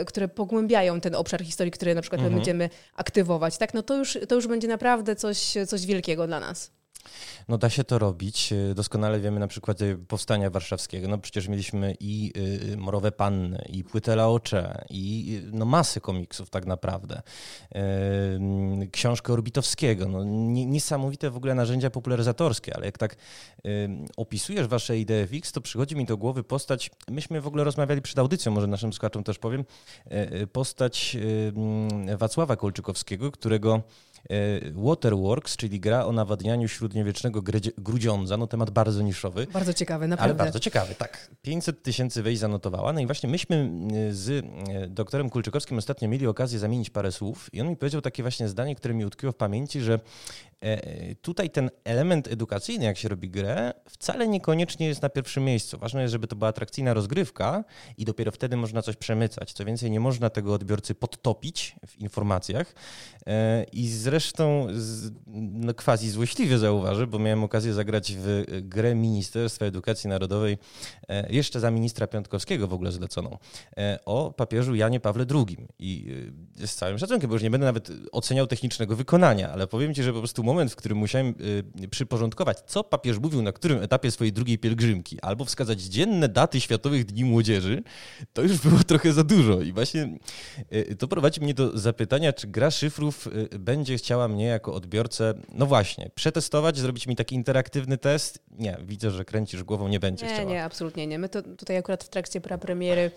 y, 0.00 0.04
które 0.04 0.28
pogłębiają 0.28 1.00
ten 1.00 1.14
obszar 1.14 1.44
historii, 1.44 1.70
który 1.70 1.94
na 1.94 2.00
przykład 2.00 2.20
mhm. 2.20 2.34
będziemy 2.34 2.70
aktywować, 2.94 3.58
tak, 3.58 3.74
no 3.74 3.82
to 3.82 3.96
już, 3.96 4.18
to 4.28 4.34
już 4.34 4.46
będzie 4.46 4.68
naprawdę 4.68 5.16
coś, 5.16 5.54
coś 5.66 5.86
wielkiego 5.86 6.26
dla 6.26 6.40
nas. 6.40 6.70
No 7.48 7.58
da 7.58 7.70
się 7.70 7.84
to 7.84 7.98
robić. 7.98 8.54
Doskonale 8.74 9.20
wiemy 9.20 9.40
na 9.40 9.46
przykładzie 9.46 9.98
Powstania 10.08 10.50
Warszawskiego. 10.50 11.08
No 11.08 11.18
przecież 11.18 11.48
mieliśmy 11.48 11.96
i 12.00 12.32
y, 12.72 12.76
Morowe 12.76 13.12
Panny, 13.12 13.64
i 13.68 13.84
Płytę 13.84 14.16
Laocze, 14.16 14.84
i 14.90 15.36
y, 15.44 15.50
no 15.52 15.64
masy 15.64 16.00
komiksów 16.00 16.50
tak 16.50 16.66
naprawdę. 16.66 17.22
Książkę 18.92 19.32
Orbitowskiego. 19.32 20.08
No, 20.08 20.24
niesamowite 20.24 21.30
w 21.30 21.36
ogóle 21.36 21.54
narzędzia 21.54 21.90
popularyzatorskie, 21.90 22.76
ale 22.76 22.86
jak 22.86 22.98
tak 22.98 23.16
opisujesz 24.16 24.66
wasze 24.66 24.98
idee 24.98 25.26
fix, 25.26 25.52
to 25.52 25.60
przychodzi 25.60 25.96
mi 25.96 26.04
do 26.04 26.16
głowy 26.16 26.44
postać, 26.44 26.90
myśmy 27.08 27.40
w 27.40 27.46
ogóle 27.46 27.64
rozmawiali 27.64 28.02
przed 28.02 28.18
audycją, 28.18 28.52
może 28.52 28.66
naszym 28.66 28.92
słuchaczom 28.92 29.24
też 29.24 29.38
powiem, 29.38 29.64
postać 30.52 31.16
Wacława 32.18 32.56
Kolczykowskiego, 32.56 33.32
którego 33.32 33.82
Waterworks, 34.74 35.56
czyli 35.56 35.80
gra 35.80 36.04
o 36.04 36.12
nawadnianiu 36.12 36.68
średniowiecznego 36.68 37.42
grudziądza, 37.78 38.36
no 38.36 38.46
temat 38.46 38.70
bardzo 38.70 39.02
niszowy. 39.02 39.46
Bardzo 39.46 39.74
ciekawy, 39.74 40.08
naprawdę. 40.08 40.34
Ale 40.34 40.44
bardzo 40.44 40.60
ciekawy, 40.60 40.94
tak. 40.94 41.30
500 41.42 41.82
tysięcy 41.82 42.22
wejść 42.22 42.40
zanotowała. 42.40 42.92
No 42.92 43.00
i 43.00 43.06
właśnie 43.06 43.28
myśmy 43.28 43.70
z 44.10 44.46
doktorem 44.88 45.30
Kulczykowskim 45.30 45.78
ostatnio 45.78 46.08
mieli 46.08 46.26
okazję 46.26 46.58
zamienić 46.58 46.90
parę 46.90 47.12
słów 47.12 47.54
i 47.54 47.60
on 47.60 47.68
mi 47.68 47.76
powiedział 47.76 48.00
takie 48.00 48.22
właśnie 48.22 48.48
zdanie, 48.48 48.74
które 48.74 48.94
mi 48.94 49.04
utkwiło 49.04 49.32
w 49.32 49.36
pamięci, 49.36 49.80
że 49.80 50.00
E, 50.49 50.49
tutaj 51.22 51.50
ten 51.50 51.70
element 51.84 52.28
edukacyjny, 52.28 52.84
jak 52.84 52.98
się 52.98 53.08
robi 53.08 53.30
grę, 53.30 53.72
wcale 53.88 54.28
niekoniecznie 54.28 54.86
jest 54.86 55.02
na 55.02 55.08
pierwszym 55.08 55.44
miejscu. 55.44 55.78
Ważne 55.78 56.02
jest, 56.02 56.12
żeby 56.12 56.26
to 56.26 56.36
była 56.36 56.48
atrakcyjna 56.48 56.94
rozgrywka 56.94 57.64
i 57.98 58.04
dopiero 58.04 58.32
wtedy 58.32 58.56
można 58.56 58.82
coś 58.82 58.96
przemycać. 58.96 59.52
Co 59.52 59.64
więcej, 59.64 59.90
nie 59.90 60.00
można 60.00 60.30
tego 60.30 60.54
odbiorcy 60.54 60.94
podtopić 60.94 61.76
w 61.86 61.98
informacjach. 61.98 62.74
E, 63.26 63.64
I 63.72 63.88
zresztą 63.88 64.66
no, 65.52 65.74
quasi 65.74 66.10
złośliwie 66.10 66.58
zauważę, 66.58 67.06
bo 67.06 67.18
miałem 67.18 67.44
okazję 67.44 67.72
zagrać 67.72 68.12
w 68.16 68.44
grę 68.62 68.94
Ministerstwa 68.94 69.66
Edukacji 69.66 70.10
Narodowej, 70.10 70.58
e, 71.08 71.32
jeszcze 71.32 71.60
za 71.60 71.70
ministra 71.70 72.06
Piątkowskiego 72.06 72.68
w 72.68 72.72
ogóle 72.72 72.92
zleconą, 72.92 73.38
o 74.04 74.32
papieżu 74.32 74.74
Janie 74.74 75.00
Pawle 75.00 75.26
II. 75.34 75.68
I 75.78 76.14
z 76.56 76.74
całym 76.74 76.98
szacunkiem, 76.98 77.30
bo 77.30 77.34
już 77.34 77.42
nie 77.42 77.50
będę 77.50 77.66
nawet 77.66 77.90
oceniał 78.12 78.46
technicznego 78.46 78.96
wykonania, 78.96 79.52
ale 79.52 79.66
powiem 79.66 79.94
Ci, 79.94 80.02
że 80.02 80.12
po 80.12 80.18
prostu 80.18 80.44
moment, 80.50 80.72
w 80.72 80.76
którym 80.76 80.98
musiałem 80.98 81.34
y, 81.82 81.88
przyporządkować, 81.88 82.58
co 82.66 82.84
papież 82.84 83.18
mówił 83.18 83.42
na 83.42 83.52
którym 83.52 83.82
etapie 83.82 84.10
swojej 84.10 84.32
drugiej 84.32 84.58
pielgrzymki, 84.58 85.20
albo 85.20 85.44
wskazać 85.44 85.80
dzienne 85.80 86.28
daty 86.28 86.60
Światowych 86.60 87.04
Dni 87.04 87.24
Młodzieży, 87.24 87.82
to 88.32 88.42
już 88.42 88.58
było 88.58 88.78
trochę 88.86 89.12
za 89.12 89.24
dużo. 89.24 89.60
I 89.60 89.72
właśnie 89.72 90.18
y, 90.72 90.96
to 90.96 91.08
prowadzi 91.08 91.40
mnie 91.40 91.54
do 91.54 91.78
zapytania, 91.78 92.32
czy 92.32 92.46
gra 92.46 92.70
szyfrów 92.70 93.26
y, 93.26 93.58
będzie 93.58 93.96
chciała 93.96 94.28
mnie 94.28 94.44
jako 94.44 94.74
odbiorcę, 94.74 95.34
no 95.52 95.66
właśnie, 95.66 96.10
przetestować, 96.14 96.78
zrobić 96.78 97.06
mi 97.06 97.16
taki 97.16 97.34
interaktywny 97.34 97.98
test? 97.98 98.38
Nie, 98.50 98.76
widzę, 98.84 99.10
że 99.10 99.24
kręcisz 99.24 99.64
głową, 99.64 99.88
nie 99.88 100.00
będzie 100.00 100.26
nie, 100.26 100.32
chciała. 100.32 100.50
Nie, 100.50 100.64
absolutnie 100.64 101.06
nie. 101.06 101.18
My 101.18 101.28
to 101.28 101.42
tutaj 101.42 101.76
akurat 101.76 102.04
w 102.04 102.08
trakcie 102.08 102.40
prapremiery 102.40 103.10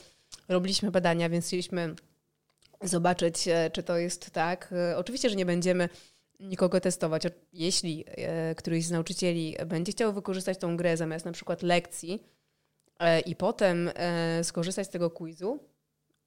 robiliśmy 0.48 0.91
badania, 0.91 1.30
więc 1.30 1.48
chcieliśmy 1.48 1.96
zobaczyć, 2.84 3.48
e, 3.48 3.69
czy 3.74 3.84
to 3.84 3.98
jest 3.98 4.32
tak. 4.32 4.74
E, 4.91 4.98
oczywiście, 4.98 5.30
że 5.30 5.36
nie 5.36 5.46
będziemy 5.46 5.89
nikogo 6.39 6.80
testować. 6.80 7.24
Jeśli 7.54 8.06
e, 8.08 8.56
któryś 8.56 8.86
z 8.86 8.91
nauczycieli 8.91 9.56
będzie 9.65 9.91
chciał 9.91 10.13
wykorzystać 10.13 10.58
tą 10.58 10.78
grę 10.78 10.98
zamiast 10.98 11.26
na 11.26 11.32
przykład 11.32 11.62
lekcji 11.62 12.24
e, 13.00 13.19
i 13.19 13.36
potem 13.36 13.89
e, 13.96 14.43
skorzystać 14.43 14.88
z 14.88 14.89
tego 14.89 15.10
quizu, 15.10 15.60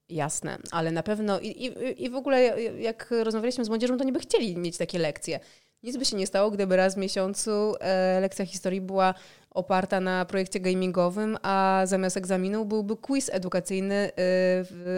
jasne, 0.09 0.59
ale 0.71 0.93
na 0.93 1.03
pewno 1.03 1.41
i, 1.41 1.47
i, 1.47 2.05
i 2.05 2.11
w 2.11 2.15
ogóle 2.15 2.63
jak 2.63 3.11
rozmawialiśmy 3.11 3.65
z 3.65 3.69
młodzieżą, 3.69 3.97
to 3.97 4.05
nie 4.05 4.13
by 4.13 4.21
chcieli 4.21 4.57
mieć 4.57 4.77
takie 4.77 4.99
lekcje. 4.99 5.41
Nic 5.83 5.97
by 5.97 6.05
się 6.05 6.17
nie 6.17 6.27
stało, 6.27 6.51
gdyby 6.51 6.77
raz 6.77 6.95
w 6.95 6.99
miesiącu 6.99 7.75
lekcja 8.21 8.47
historii 8.47 8.81
była 8.81 9.15
oparta 9.51 10.01
na 10.01 10.25
projekcie 10.25 10.61
gamingowym, 10.61 11.37
a 11.43 11.83
zamiast 11.85 12.17
egzaminu 12.17 12.65
byłby 12.65 12.97
quiz 12.97 13.31
edukacyjny 13.33 14.11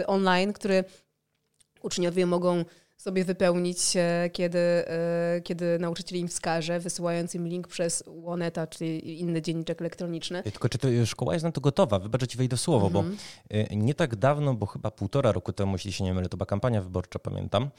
online, 0.07 0.53
który 0.53 0.83
uczniowie 1.81 2.25
mogą 2.25 2.65
sobie 2.99 3.25
wypełnić, 3.25 3.77
kiedy, 4.31 4.59
e, 4.59 5.41
kiedy 5.43 5.79
nauczyciel 5.79 6.19
im 6.19 6.27
wskaże, 6.27 6.79
wysyłając 6.79 7.35
im 7.35 7.47
link 7.47 7.67
przez 7.67 8.03
Łoneta, 8.07 8.67
czyli 8.67 9.19
inny 9.19 9.41
dzienniczek 9.41 9.81
elektroniczny. 9.81 10.43
Tylko 10.43 10.69
czy 10.69 10.77
to 10.77 10.87
szkoła 11.05 11.33
jest 11.33 11.43
na 11.43 11.51
to 11.51 11.61
gotowa? 11.61 11.99
Wybacz, 11.99 12.27
ci 12.27 12.37
wejdę 12.37 12.57
słowo, 12.57 12.87
-hmm. 12.87 12.91
bo 12.91 12.99
mhm. 12.99 13.17
e, 13.49 13.75
nie 13.75 13.93
tak 13.93 14.15
dawno, 14.15 14.53
bo 14.53 14.65
chyba 14.65 14.91
półtora 14.91 15.31
roku 15.31 15.53
temu, 15.53 15.73
jeśli 15.73 15.91
się 15.91 16.03
nie 16.03 16.13
mylę, 16.13 16.29
to 16.29 16.37
była 16.37 16.45
kampania 16.45 16.81
wyborcza, 16.81 17.19
pamiętam, 17.19 17.69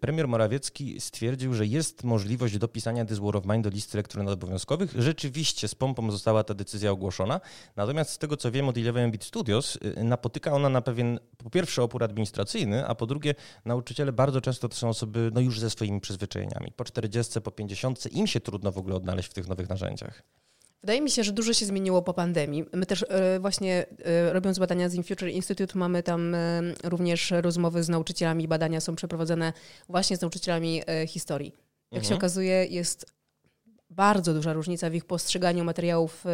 premier 0.00 0.28
Morawiecki 0.28 1.00
stwierdził, 1.00 1.54
że 1.54 1.66
jest 1.66 2.04
możliwość 2.04 2.58
dopisania 2.58 3.04
This 3.04 3.18
War 3.18 3.36
of 3.36 3.44
Mine 3.44 3.62
do 3.62 3.70
listy 3.70 3.96
lektur 3.96 4.28
obowiązkowych. 4.28 4.94
Rzeczywiście 4.98 5.68
z 5.68 5.74
pompą 5.74 6.10
została 6.10 6.44
ta 6.44 6.54
decyzja 6.54 6.90
ogłoszona, 6.90 7.40
natomiast 7.76 8.10
z 8.10 8.18
tego, 8.18 8.36
co 8.36 8.50
wiem 8.50 8.68
od 8.68 8.76
Eleven 8.76 9.10
Bit 9.10 9.24
Studios, 9.24 9.78
napotyka 9.96 10.52
ona 10.52 10.68
na 10.68 10.80
pewien, 10.80 11.18
po 11.38 11.50
pierwsze, 11.50 11.82
opór 11.82 12.04
administracyjny, 12.04 12.86
a 12.86 12.94
po 13.02 13.06
drugie, 13.06 13.34
nauczyciele 13.64 14.12
bardzo 14.12 14.40
często 14.40 14.68
to 14.68 14.76
są 14.76 14.88
osoby 14.88 15.30
no 15.34 15.40
już 15.40 15.60
ze 15.60 15.70
swoimi 15.70 16.00
przyzwyczajeniami. 16.00 16.72
Po 16.76 16.84
40, 16.84 17.40
po 17.40 17.50
50 17.50 18.12
im 18.12 18.26
się 18.26 18.40
trudno 18.40 18.72
w 18.72 18.78
ogóle 18.78 18.94
odnaleźć 18.96 19.28
w 19.28 19.34
tych 19.34 19.48
nowych 19.48 19.68
narzędziach. 19.68 20.22
Wydaje 20.80 21.00
mi 21.00 21.10
się, 21.10 21.24
że 21.24 21.32
dużo 21.32 21.52
się 21.52 21.66
zmieniło 21.66 22.02
po 22.02 22.14
pandemii. 22.14 22.64
My 22.72 22.86
też 22.86 23.04
e, 23.08 23.40
właśnie 23.40 23.86
e, 24.04 24.32
robiąc 24.32 24.58
badania 24.58 24.88
z 24.88 24.94
InFuture 24.94 25.28
Institute 25.28 25.78
mamy 25.78 26.02
tam 26.02 26.34
e, 26.34 26.62
również 26.84 27.30
rozmowy 27.30 27.82
z 27.82 27.88
nauczycielami. 27.88 28.48
Badania 28.48 28.80
są 28.80 28.96
przeprowadzone 28.96 29.52
właśnie 29.88 30.16
z 30.16 30.20
nauczycielami 30.20 30.82
historii. 31.06 31.52
Jak 31.92 32.02
mhm. 32.02 32.08
się 32.08 32.14
okazuje, 32.14 32.66
jest 32.66 33.06
bardzo 33.90 34.34
duża 34.34 34.52
różnica 34.52 34.90
w 34.90 34.94
ich 34.94 35.04
postrzeganiu 35.04 35.64
materiałów 35.64 36.24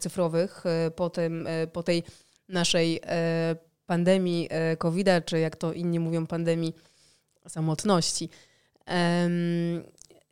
cyfrowych 0.00 0.64
po, 0.96 1.10
tym, 1.10 1.48
po 1.72 1.82
tej 1.82 2.02
naszej 2.48 3.00
pandemii 3.92 4.48
e, 4.50 4.76
COVID-a, 4.76 5.20
czy 5.20 5.38
jak 5.38 5.56
to 5.56 5.72
inni 5.72 6.00
mówią, 6.00 6.26
pandemii 6.26 6.74
samotności. 7.48 8.28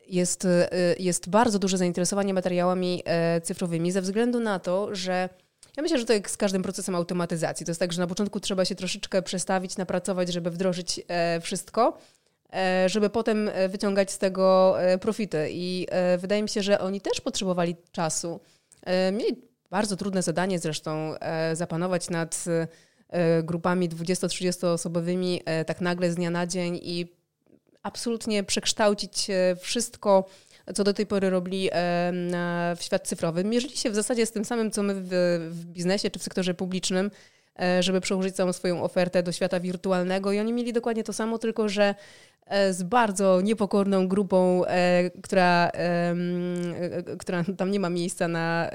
Jest, 0.07 0.45
e, 0.45 0.69
jest 0.99 1.29
bardzo 1.29 1.59
duże 1.59 1.79
zainteresowanie 1.79 2.35
materiałami 2.35 3.03
e, 3.05 3.41
cyfrowymi 3.41 3.93
ze 3.93 4.01
względu 4.03 4.41
na 4.41 4.59
to, 4.59 4.95
że 4.95 5.29
ja 5.77 5.83
myślę, 5.83 5.99
że 5.99 6.05
to 6.05 6.13
jak 6.13 6.31
z 6.31 6.37
każdym 6.37 6.63
procesem 6.63 6.95
automatyzacji. 6.95 7.67
To 7.67 7.71
jest 7.71 7.81
tak, 7.81 7.93
że 7.93 8.01
na 8.01 8.07
początku 8.07 8.41
trzeba 8.41 8.65
się 8.65 8.75
troszeczkę 8.75 9.23
przestawić, 9.23 9.77
napracować, 9.77 10.33
żeby 10.33 10.51
wdrożyć 10.51 11.01
wszystko, 11.41 11.99
żeby 12.87 13.11
potem 13.11 13.51
wyciągać 13.69 14.11
z 14.11 14.19
tego 14.19 14.77
profity. 15.01 15.49
I 15.51 15.87
wydaje 16.19 16.43
mi 16.43 16.49
się, 16.49 16.63
że 16.63 16.81
oni 16.81 17.01
też 17.01 17.21
potrzebowali 17.21 17.77
czasu. 17.93 18.41
Mieli 19.13 19.43
bardzo 19.71 19.97
trudne 19.97 20.23
zadanie 20.23 20.59
zresztą 20.59 21.15
zapanować 21.53 22.11
nad 22.11 22.45
grupami 23.43 23.89
20-30 23.89 24.67
osobowymi 24.67 25.43
e, 25.45 25.65
tak 25.65 25.81
nagle 25.81 26.13
z 26.13 26.15
dnia 26.15 26.31
na 26.31 26.47
dzień 26.47 26.81
i 26.83 27.07
absolutnie 27.83 28.45
przekształcić 28.45 29.31
e, 29.31 29.57
wszystko, 29.57 30.29
co 30.75 30.85
do 30.85 30.95
tej 30.95 31.07
pory 31.07 31.31
robili 31.31 31.71
w 32.77 32.83
świat 32.83 33.09
cyfrowy. 33.09 33.45
Mierzyli 33.45 33.77
się 33.77 33.91
w 33.91 33.95
zasadzie 33.95 34.27
z 34.27 34.33
tym 34.33 34.45
samym, 34.45 34.71
co 34.71 34.83
my 34.83 34.95
w, 34.97 35.65
biznesie 35.67 36.11
czy 36.11 36.19
w 36.19 36.23
sektorze 36.23 36.55
publicznym, 36.55 37.11
żeby 37.81 38.01
przełożyć 38.01 38.37
całą 38.37 38.53
swoją 38.53 38.83
ofertę 38.83 39.23
do 39.23 39.33
świata 39.33 39.61
wirtualnego 39.61 40.33
i 40.33 40.39
oni 40.39 40.53
mieli 40.53 40.73
dokładnie 40.73 41.05
to 41.05 41.13
samo, 41.13 41.39
tylko 41.39 41.69
że 41.69 41.95
E, 41.95 42.30
z 42.71 42.83
bardzo 42.83 43.41
niepokorną 43.41 44.09
grupą, 44.09 44.65
e, 44.65 45.11
która, 45.23 45.71
e, 45.75 46.15
która 47.19 47.45
tam 47.57 47.71
nie 47.71 47.81
ma 47.81 47.91
miejsca 47.91 48.29
na, 48.29 48.71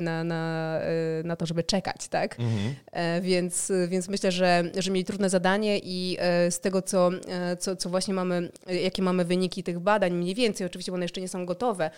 na, 0.00 0.24
na, 0.24 0.80
na 1.24 1.36
to, 1.36 1.46
żeby 1.46 1.62
czekać, 1.62 2.08
tak? 2.08 2.36
Mhm. 2.40 2.74
Więc, 3.22 3.72
więc 3.88 4.08
myślę, 4.08 4.32
że, 4.32 4.64
że 4.78 4.90
mieli 4.90 5.04
trudne 5.04 5.30
zadanie 5.30 5.80
i 5.82 6.18
z 6.50 6.60
tego, 6.60 6.82
co, 6.82 7.10
co, 7.58 7.76
co 7.76 7.90
właśnie 7.90 8.14
mamy, 8.14 8.50
jakie 8.82 9.02
mamy 9.02 9.24
wyniki 9.24 9.62
tych 9.62 9.78
badań, 9.78 10.12
mniej 10.12 10.34
więcej, 10.34 10.66
oczywiście 10.66 10.92
one 10.92 11.04
jeszcze 11.04 11.20
nie 11.20 11.28
są 11.28 11.46
gotowe, 11.46 11.90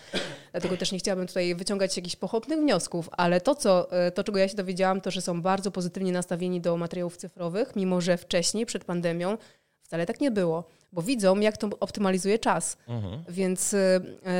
dlatego 0.51 0.77
też 0.77 0.91
nie 0.91 0.99
chciałabym 0.99 1.27
tutaj 1.27 1.55
wyciągać 1.55 1.97
jakichś 1.97 2.15
pochopnych 2.15 2.59
wniosków, 2.59 3.09
ale 3.11 3.41
to, 3.41 3.55
co, 3.55 3.89
to, 4.13 4.23
czego 4.23 4.39
ja 4.39 4.47
się 4.47 4.55
dowiedziałam, 4.55 5.01
to, 5.01 5.11
że 5.11 5.21
są 5.21 5.41
bardzo 5.41 5.71
pozytywnie 5.71 6.11
nastawieni 6.11 6.61
do 6.61 6.77
materiałów 6.77 7.17
cyfrowych, 7.17 7.75
mimo 7.75 8.01
że 8.01 8.17
wcześniej, 8.17 8.65
przed 8.65 8.85
pandemią, 8.85 9.37
wcale 9.83 10.05
tak 10.05 10.21
nie 10.21 10.31
było 10.31 10.76
bo 10.91 11.01
widzą, 11.01 11.39
jak 11.39 11.57
to 11.57 11.69
optymalizuje 11.79 12.39
czas. 12.39 12.77
Mhm. 12.87 13.23
Więc 13.29 13.73
y, 13.73 13.77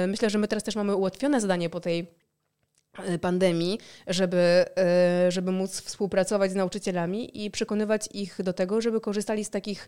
y, 0.04 0.08
myślę, 0.08 0.30
że 0.30 0.38
my 0.38 0.48
teraz 0.48 0.64
też 0.64 0.76
mamy 0.76 0.96
ułatwione 0.96 1.42
zadanie 1.42 1.70
po 1.70 1.80
tej 1.80 2.12
y, 3.10 3.20
pandemii, 3.20 3.80
żeby, 4.08 4.66
żeby 5.30 5.52
móc 5.52 5.82
współpracować 5.82 6.52
z 6.52 6.56
nauczycielami 6.56 7.46
i 7.46 7.52
przekonywać 7.52 8.10
ich 8.14 8.44
do 8.44 8.54
tego, 8.54 8.82
żeby 8.82 9.02
korzystali 9.02 9.46
z 9.46 9.50
takich 9.50 9.88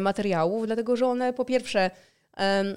materiałów, 0.00 0.66
dlatego 0.66 0.96
że 0.96 1.06
one 1.06 1.32
po 1.32 1.44
pierwsze 1.44 1.90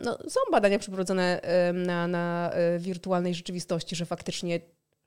no, 0.04 0.18
są 0.28 0.40
badania 0.52 0.80
przeprowadzone 0.80 1.42
na, 1.74 2.08
na 2.08 2.52
wirtualnej 2.80 3.36
rzeczywistości, 3.36 3.96
że 3.96 4.06
faktycznie 4.06 4.60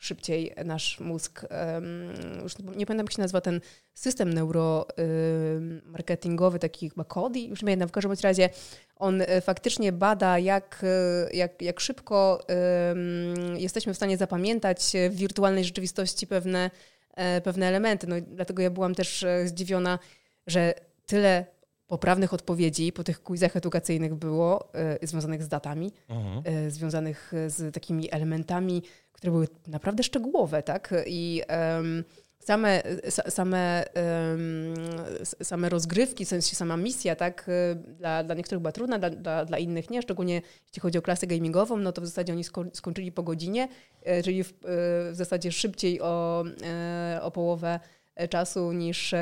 szybciej 0.04 0.54
nasz 0.64 1.00
mózg, 1.00 1.46
już 2.42 2.58
nie 2.58 2.86
pamiętam 2.86 3.06
jak 3.06 3.12
się 3.12 3.22
nazywa 3.22 3.40
ten 3.40 3.60
system 3.94 4.32
neuromarketingowy, 4.32 6.58
taki 6.58 6.90
chyba 6.90 7.04
Kodi, 7.04 7.48
już 7.48 7.62
nie 7.62 7.66
pamiętam, 7.66 7.88
w 7.88 7.92
każdym 7.92 8.12
razie 8.22 8.48
on 8.96 9.20
e, 9.20 9.40
faktycznie 9.40 9.92
bada, 9.92 10.38
jak, 10.38 10.82
e, 10.82 10.86
jak, 11.36 11.62
jak 11.62 11.80
szybko 11.80 12.46
jesteśmy 13.58 13.94
w 13.94 13.96
stanie 13.96 14.16
zapamiętać 14.16 14.92
w 15.10 15.14
wirtualnej 15.14 15.64
rzeczywistości 15.64 16.26
pewne, 16.26 16.70
e, 17.14 17.40
pewne 17.40 17.66
elementy. 17.66 18.06
No, 18.06 18.16
dlatego 18.26 18.62
ja 18.62 18.70
byłam 18.70 18.94
też 18.94 19.24
zdziwiona, 19.44 19.98
że 20.46 20.74
tyle 21.06 21.46
poprawnych 21.92 22.34
odpowiedzi 22.34 22.92
po 22.92 23.04
tych 23.04 23.22
quizach 23.22 23.56
edukacyjnych 23.56 24.14
było 24.14 24.68
y, 25.02 25.06
związanych 25.06 25.42
z 25.42 25.48
datami, 25.48 25.92
mhm. 26.08 26.56
y, 26.66 26.70
związanych 26.70 27.32
z 27.46 27.74
takimi 27.74 28.08
elementami, 28.14 28.82
które 29.12 29.30
były 29.30 29.48
naprawdę 29.66 30.02
szczegółowe, 30.02 30.62
tak? 30.62 30.94
I 31.06 31.42
um, 31.76 32.04
same, 32.38 32.82
same 33.28 33.84
same 35.42 35.68
rozgrywki, 35.68 36.24
w 36.24 36.28
sensie 36.28 36.56
sama 36.56 36.76
misja, 36.76 37.16
tak, 37.16 37.50
dla, 37.98 38.24
dla 38.24 38.34
niektórych 38.34 38.62
była 38.62 38.72
trudna, 38.72 38.98
dla, 38.98 39.10
dla, 39.10 39.44
dla, 39.44 39.58
innych 39.58 39.90
nie, 39.90 40.02
szczególnie 40.02 40.42
jeśli 40.66 40.80
chodzi 40.80 40.98
o 40.98 41.02
klasę 41.02 41.26
gamingową, 41.26 41.76
no 41.76 41.92
to 41.92 42.02
w 42.02 42.06
zasadzie 42.06 42.32
oni 42.32 42.44
sko 42.44 42.64
skończyli 42.72 43.12
po 43.12 43.22
godzinie, 43.22 43.68
czyli 44.24 44.44
w, 44.44 44.52
w 45.12 45.14
zasadzie 45.16 45.52
szybciej 45.52 46.00
o, 46.00 46.44
o 47.22 47.30
połowę 47.30 47.80
czasu 48.30 48.72
niż 48.72 49.14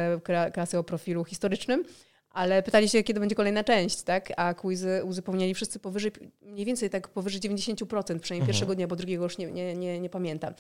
klasy 0.53 0.79
o 0.79 0.85
profilu 0.85 1.25
historycznym. 1.25 1.85
Ale 2.31 2.63
pytali 2.63 2.89
się, 2.89 3.03
kiedy 3.03 3.21
będzie 3.21 3.35
kolejna 3.35 3.65
część, 3.65 4.03
tak? 4.03 4.33
A 4.37 4.55
quizy 4.55 5.01
uzupełniali 5.05 5.55
wszyscy 5.55 5.79
powyżej, 5.79 6.13
mniej 6.43 6.65
więcej 6.65 6.91
tak 6.91 7.09
powyżej 7.09 7.41
90%, 7.41 7.85
przynajmniej 7.85 8.19
mhm. 8.21 8.47
pierwszego 8.47 8.75
dnia, 8.75 8.87
bo 8.87 8.97
drugiego 8.97 9.25
już 9.25 9.39
nie, 9.39 9.47
nie, 9.47 9.77
nie, 9.77 10.01
nie 10.01 10.11
pamiętam. 10.11 10.55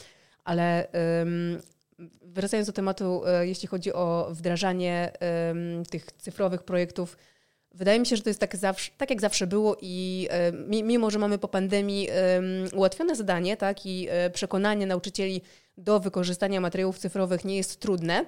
Ale 0.44 0.88
um, 1.20 1.60
wracając 2.22 2.66
do 2.66 2.72
tematu, 2.72 3.22
e, 3.26 3.46
jeśli 3.46 3.68
chodzi 3.68 3.92
o 3.92 4.28
wdrażanie 4.30 5.12
um, 5.48 5.84
tych 5.84 6.12
cyfrowych 6.12 6.62
projektów, 6.62 7.16
wydaje 7.74 8.00
mi 8.00 8.06
się, 8.06 8.16
że 8.16 8.22
to 8.22 8.30
jest 8.30 8.40
tak, 8.40 8.56
zawsze, 8.56 8.90
tak 8.96 9.10
jak 9.10 9.20
zawsze 9.20 9.46
było 9.46 9.76
i 9.80 10.28
um, 10.52 10.86
mimo, 10.86 11.10
że 11.10 11.18
mamy 11.18 11.38
po 11.38 11.48
pandemii 11.48 12.08
ułatwione 12.74 13.16
zadanie, 13.16 13.56
tak, 13.56 13.86
i 13.86 14.06
e, 14.10 14.30
przekonanie 14.30 14.86
nauczycieli 14.86 15.42
do 15.78 16.00
wykorzystania 16.00 16.60
materiałów 16.60 16.98
cyfrowych 16.98 17.44
nie 17.44 17.56
jest 17.56 17.80
trudne, 17.80 18.24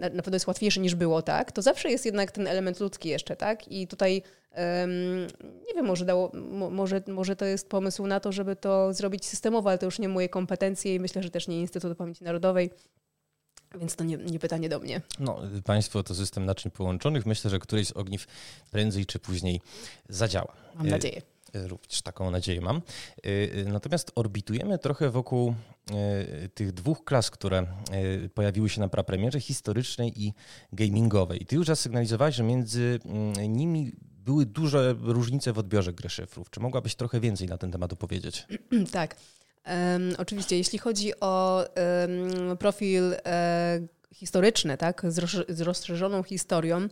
na 0.00 0.22
pewno 0.22 0.36
jest 0.36 0.46
łatwiejsze 0.46 0.80
niż 0.80 0.94
było, 0.94 1.22
tak, 1.22 1.52
to 1.52 1.62
zawsze 1.62 1.90
jest 1.90 2.06
jednak 2.06 2.30
ten 2.30 2.46
element 2.46 2.80
ludzki 2.80 3.08
jeszcze, 3.08 3.36
tak? 3.36 3.68
I 3.68 3.86
tutaj 3.86 4.22
nie 5.68 5.74
wiem, 5.74 5.86
może, 5.86 6.04
dało, 6.04 6.30
może, 6.70 7.02
może 7.08 7.36
to 7.36 7.44
jest 7.44 7.68
pomysł 7.68 8.06
na 8.06 8.20
to, 8.20 8.32
żeby 8.32 8.56
to 8.56 8.92
zrobić 8.92 9.26
systemowo, 9.26 9.68
ale 9.68 9.78
to 9.78 9.86
już 9.86 9.98
nie 9.98 10.08
moje 10.08 10.28
kompetencje 10.28 10.94
i 10.94 11.00
myślę, 11.00 11.22
że 11.22 11.30
też 11.30 11.48
nie 11.48 11.60
Instytut 11.60 11.98
Pamięci 11.98 12.24
Narodowej. 12.24 12.70
Więc 13.74 13.96
to 13.96 14.04
nie, 14.04 14.16
nie, 14.16 14.38
pytanie 14.38 14.68
do 14.68 14.78
mnie. 14.78 15.00
No, 15.20 15.40
państwo 15.64 16.02
to 16.02 16.14
system 16.14 16.44
naczyń 16.44 16.70
połączonych. 16.70 17.26
Myślę, 17.26 17.50
że 17.50 17.58
któryś 17.58 17.86
z 17.86 17.92
ogniw 17.92 18.26
prędzej 18.70 19.06
czy 19.06 19.18
później 19.18 19.60
zadziała. 20.08 20.52
Mam 20.74 20.88
nadzieję. 20.88 21.22
Również 21.54 22.02
taką 22.02 22.30
nadzieję 22.30 22.60
mam. 22.60 22.76
Y, 22.76 23.28
y, 23.28 23.64
natomiast 23.68 24.12
orbitujemy 24.14 24.78
trochę 24.78 25.10
wokół 25.10 25.54
y, 26.44 26.48
tych 26.48 26.72
dwóch 26.72 27.04
klas, 27.04 27.30
które 27.30 27.66
pojawiły 28.34 28.68
się 28.68 28.80
na 28.80 28.88
prapremierze, 28.88 29.40
historycznej 29.40 30.22
i 30.22 30.32
gamingowej. 30.72 31.46
Ty 31.46 31.56
już 31.56 31.66
zasygnalizowałeś, 31.66 32.34
że 32.34 32.42
między 32.42 33.00
mm, 33.04 33.56
nimi 33.56 33.92
były 34.24 34.46
duże 34.46 34.94
różnice 35.02 35.52
w 35.52 35.58
odbiorze 35.58 35.92
gry 35.92 36.10
szyfrów. 36.10 36.50
Czy 36.50 36.60
mogłabyś 36.60 36.94
trochę 36.94 37.20
więcej 37.20 37.48
na 37.48 37.58
ten 37.58 37.70
temat 37.70 37.92
opowiedzieć? 37.92 38.46
tak. 38.92 39.16
Um, 39.66 40.14
oczywiście, 40.18 40.56
jeśli 40.56 40.78
chodzi 40.78 41.20
o 41.20 41.64
um, 42.46 42.56
profil 42.56 43.02
um, 43.04 43.88
historyczny, 44.14 44.76
tak, 44.76 45.02
z, 45.08 45.18
roz, 45.18 45.36
z 45.48 45.60
rozszerzoną 45.60 46.22
historią, 46.22 46.80
E, 46.80 46.88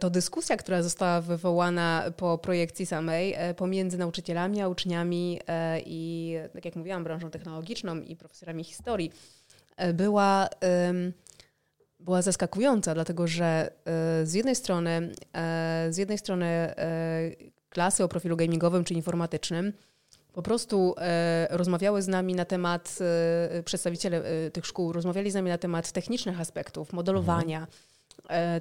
to 0.00 0.10
dyskusja, 0.10 0.56
która 0.56 0.82
została 0.82 1.20
wywołana 1.20 2.04
po 2.16 2.38
projekcji 2.38 2.86
samej 2.86 3.34
e, 3.36 3.54
pomiędzy 3.54 3.98
nauczycielami 3.98 4.60
a 4.60 4.68
uczniami 4.68 5.40
e, 5.46 5.80
i, 5.86 6.34
tak 6.54 6.64
jak 6.64 6.76
mówiłam, 6.76 7.04
branżą 7.04 7.30
technologiczną 7.30 8.00
i 8.00 8.16
profesorami 8.16 8.64
historii, 8.64 9.12
była, 9.94 10.48
była 12.00 12.22
zaskakująca, 12.22 12.94
dlatego 12.94 13.26
że 13.26 13.70
z 14.24 14.34
jednej 14.34 14.54
strony, 14.54 15.12
z 15.90 15.96
jednej 15.96 16.18
strony 16.18 16.74
klasy 17.68 18.04
o 18.04 18.08
profilu 18.08 18.36
gamingowym 18.36 18.84
czy 18.84 18.94
informatycznym 18.94 19.72
po 20.32 20.42
prostu 20.42 20.94
rozmawiały 21.50 22.02
z 22.02 22.08
nami 22.08 22.34
na 22.34 22.44
temat, 22.44 22.98
przedstawiciele 23.64 24.22
tych 24.50 24.66
szkół 24.66 24.92
rozmawiali 24.92 25.30
z 25.30 25.34
nami 25.34 25.50
na 25.50 25.58
temat 25.58 25.92
technicznych 25.92 26.40
aspektów, 26.40 26.92
modelowania, 26.92 27.58
mhm. 27.58 27.72
E, 27.72 27.95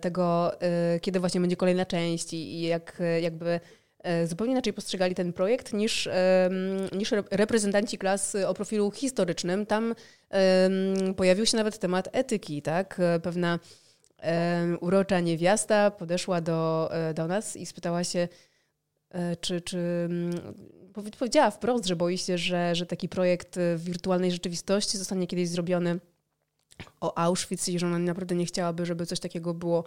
tego, 0.02 0.62
e, 0.62 1.00
kiedy 1.00 1.20
właśnie 1.20 1.42
będzie 1.42 1.56
kolejna 1.56 1.86
część 1.86 2.34
i 2.34 2.62
jak 2.62 3.02
jakby 3.22 3.60
e, 4.00 4.28
zupełnie 4.28 4.52
inaczej 4.54 4.74
postrzegali 4.74 5.16
ten 5.16 5.34
projekt 5.34 5.74
niż, 5.74 6.10
niż 6.92 7.12
reprezentanci 7.32 7.98
klas 7.98 8.36
o 8.36 8.54
profilu 8.54 8.92
historycznym. 8.92 9.66
Tam 9.66 9.96
pojawił 11.16 11.46
się 11.46 11.58
nawet 11.58 11.80
temat 11.80 12.10
etyki, 12.12 12.62
tak? 12.62 13.02
Pewna 13.24 13.60
urocza 14.82 15.20
niewiasta 15.20 15.92
podeszła 15.92 16.42
do, 16.42 16.90
do 17.16 17.28
nas 17.28 17.56
i 17.56 17.66
spytała 17.66 18.04
się, 18.04 18.28
czy, 19.42 19.62
czy 19.62 20.10
powiedziała 21.20 21.52
wprost, 21.52 21.86
że 21.86 21.96
boi 21.96 22.18
się, 22.18 22.38
że, 22.38 22.76
że 22.76 22.86
taki 22.86 23.10
projekt 23.10 23.56
w 23.76 23.84
wirtualnej 23.84 24.32
rzeczywistości 24.32 24.98
zostanie 24.98 25.28
kiedyś 25.28 25.50
zrobiony 25.50 26.00
o 27.02 27.18
Auschwitz 27.18 27.68
i 27.68 27.80
że 27.80 27.88
ona 27.88 28.00
naprawdę 28.00 28.36
nie 28.36 28.46
chciałaby, 28.46 28.86
żeby 28.86 29.06
coś 29.06 29.20
takiego 29.20 29.54
było, 29.54 29.84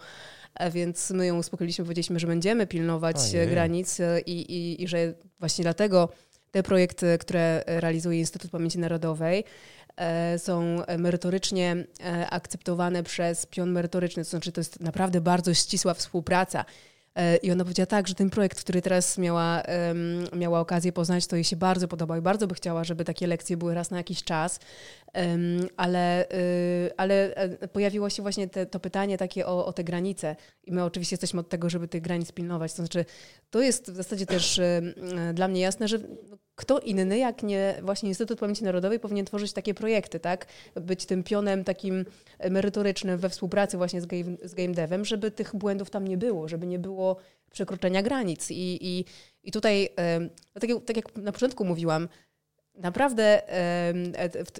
e, 0.54 0.70
więc 0.70 1.10
my 1.10 1.26
ją 1.26 1.38
uspokoiliśmy, 1.38 1.84
powiedzieliśmy, 1.84 2.18
że 2.18 2.26
będziemy 2.26 2.66
pilnować 2.66 3.16
Ojej. 3.34 3.48
granic 3.48 4.00
e, 4.00 4.20
i, 4.20 4.52
i, 4.52 4.82
i 4.82 4.88
że 4.88 5.14
właśnie 5.40 5.62
dlatego 5.62 6.08
te 6.50 6.62
projekty, 6.62 7.18
które 7.18 7.64
realizuje 7.66 8.18
Instytut 8.18 8.50
Pamięci 8.50 8.78
Narodowej, 8.78 9.44
e, 9.96 10.38
są 10.38 10.82
merytorycznie 10.98 11.84
akceptowane 12.30 13.02
przez 13.02 13.46
pion 13.46 13.70
merytoryczny, 13.70 14.24
to 14.24 14.30
znaczy 14.30 14.52
to 14.52 14.60
jest 14.60 14.80
naprawdę 14.80 15.20
bardzo 15.20 15.54
ścisła 15.54 15.94
współpraca. 15.94 16.64
E, 17.14 17.36
I 17.36 17.52
ona 17.52 17.64
powiedziała 17.64 17.86
tak, 17.86 18.08
że 18.08 18.14
ten 18.14 18.30
projekt, 18.30 18.60
który 18.60 18.82
teraz 18.82 19.18
miała, 19.18 19.62
miała 20.36 20.60
okazję 20.60 20.92
poznać, 20.92 21.26
to 21.26 21.36
jej 21.36 21.44
się 21.44 21.56
bardzo 21.56 21.88
podobał 21.88 22.18
i 22.18 22.20
bardzo 22.20 22.46
by 22.46 22.54
chciała, 22.54 22.84
żeby 22.84 23.04
takie 23.04 23.26
lekcje 23.26 23.56
były 23.56 23.74
raz 23.74 23.90
na 23.90 23.96
jakiś 23.96 24.24
czas, 24.24 24.60
ale, 25.76 26.28
y, 26.32 26.90
ale 26.96 27.34
e, 27.34 27.68
pojawiło 27.68 28.10
się 28.10 28.22
właśnie 28.22 28.48
te, 28.48 28.66
to 28.66 28.80
pytanie 28.80 29.18
takie 29.18 29.46
o, 29.46 29.66
o 29.66 29.72
te 29.72 29.84
granice 29.84 30.36
i 30.64 30.72
my 30.72 30.84
oczywiście 30.84 31.14
jesteśmy 31.14 31.40
od 31.40 31.48
tego, 31.48 31.70
żeby 31.70 31.88
tych 31.88 32.02
granic 32.02 32.32
pilnować. 32.32 32.72
To 32.72 32.76
znaczy, 32.76 33.04
to 33.50 33.60
jest 33.60 33.90
w 33.90 33.96
zasadzie 33.96 34.26
też 34.26 34.60
dla 35.34 35.48
mnie 35.48 35.60
jasne, 35.60 35.88
że 35.88 35.98
kto 36.54 36.78
inny, 36.78 37.18
jak 37.18 37.42
nie 37.42 37.74
właśnie 37.82 38.08
Instytut 38.08 38.38
Pamięci 38.38 38.64
Narodowej 38.64 39.00
powinien 39.00 39.26
tworzyć 39.26 39.52
takie 39.52 39.74
projekty, 39.74 40.20
tak? 40.20 40.46
Być 40.74 41.06
tym 41.06 41.22
pionem 41.22 41.64
takim 41.64 42.04
merytorycznym 42.50 43.18
we 43.18 43.28
współpracy 43.28 43.76
właśnie 43.76 44.00
z 44.00 44.06
game, 44.06 44.36
z 44.42 44.54
game 44.54 44.74
devem, 44.74 45.04
żeby 45.04 45.30
tych 45.30 45.56
błędów 45.56 45.90
tam 45.90 46.08
nie 46.08 46.16
było, 46.16 46.48
żeby 46.48 46.66
nie 46.66 46.78
było 46.78 47.16
przekroczenia 47.50 48.02
granic. 48.02 48.50
I, 48.50 48.78
i, 48.80 49.04
i 49.42 49.52
tutaj, 49.52 49.88
tak, 50.60 50.70
jak, 50.70 50.84
tak 50.84 50.96
jak 50.96 51.16
na 51.16 51.32
początku 51.32 51.64
mówiłam, 51.64 52.08
naprawdę 52.78 53.42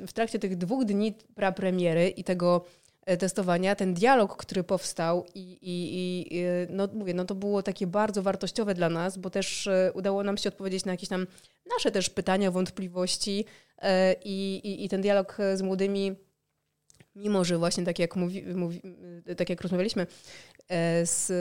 w 0.07 0.12
trakcie 0.12 0.38
tych 0.38 0.57
dwóch 0.57 0.85
dni 0.85 1.14
prapremiery 1.35 2.09
i 2.09 2.24
tego 2.24 2.64
E, 3.09 3.16
testowania, 3.16 3.74
ten 3.74 3.94
dialog, 3.94 4.37
który 4.37 4.64
powstał 4.64 5.26
i, 5.35 5.40
i, 5.62 6.26
i, 6.37 6.44
no 6.70 6.88
mówię, 6.94 7.14
no 7.14 7.24
to 7.24 7.35
było 7.35 7.62
takie 7.62 7.87
bardzo 7.87 8.22
wartościowe 8.22 8.74
dla 8.74 8.88
nas, 8.88 9.18
bo 9.18 9.31
też 9.31 9.66
e, 9.66 9.92
udało 9.94 10.22
nam 10.22 10.37
się 10.37 10.48
odpowiedzieć 10.48 10.85
na 10.85 10.92
jakieś 10.92 11.09
tam 11.09 11.26
nasze 11.70 11.90
też 11.90 12.11
pytania, 12.11 12.50
wątpliwości 12.50 13.44
e, 13.78 14.14
i, 14.24 14.61
i, 14.64 14.85
i 14.85 14.88
ten 14.88 15.00
dialog 15.00 15.38
z 15.54 15.62
młodymi 15.62 16.14
mimo 17.18 17.44
że 17.44 17.59
właśnie 17.59 17.85
tak 17.85 17.98
jak, 17.98 18.16
mówi, 18.16 18.44
mówi, 18.54 18.83
tak 19.37 19.50
jak 19.50 19.61
rozmawialiśmy, 19.61 20.07
e, 20.68 21.07
z, 21.07 21.33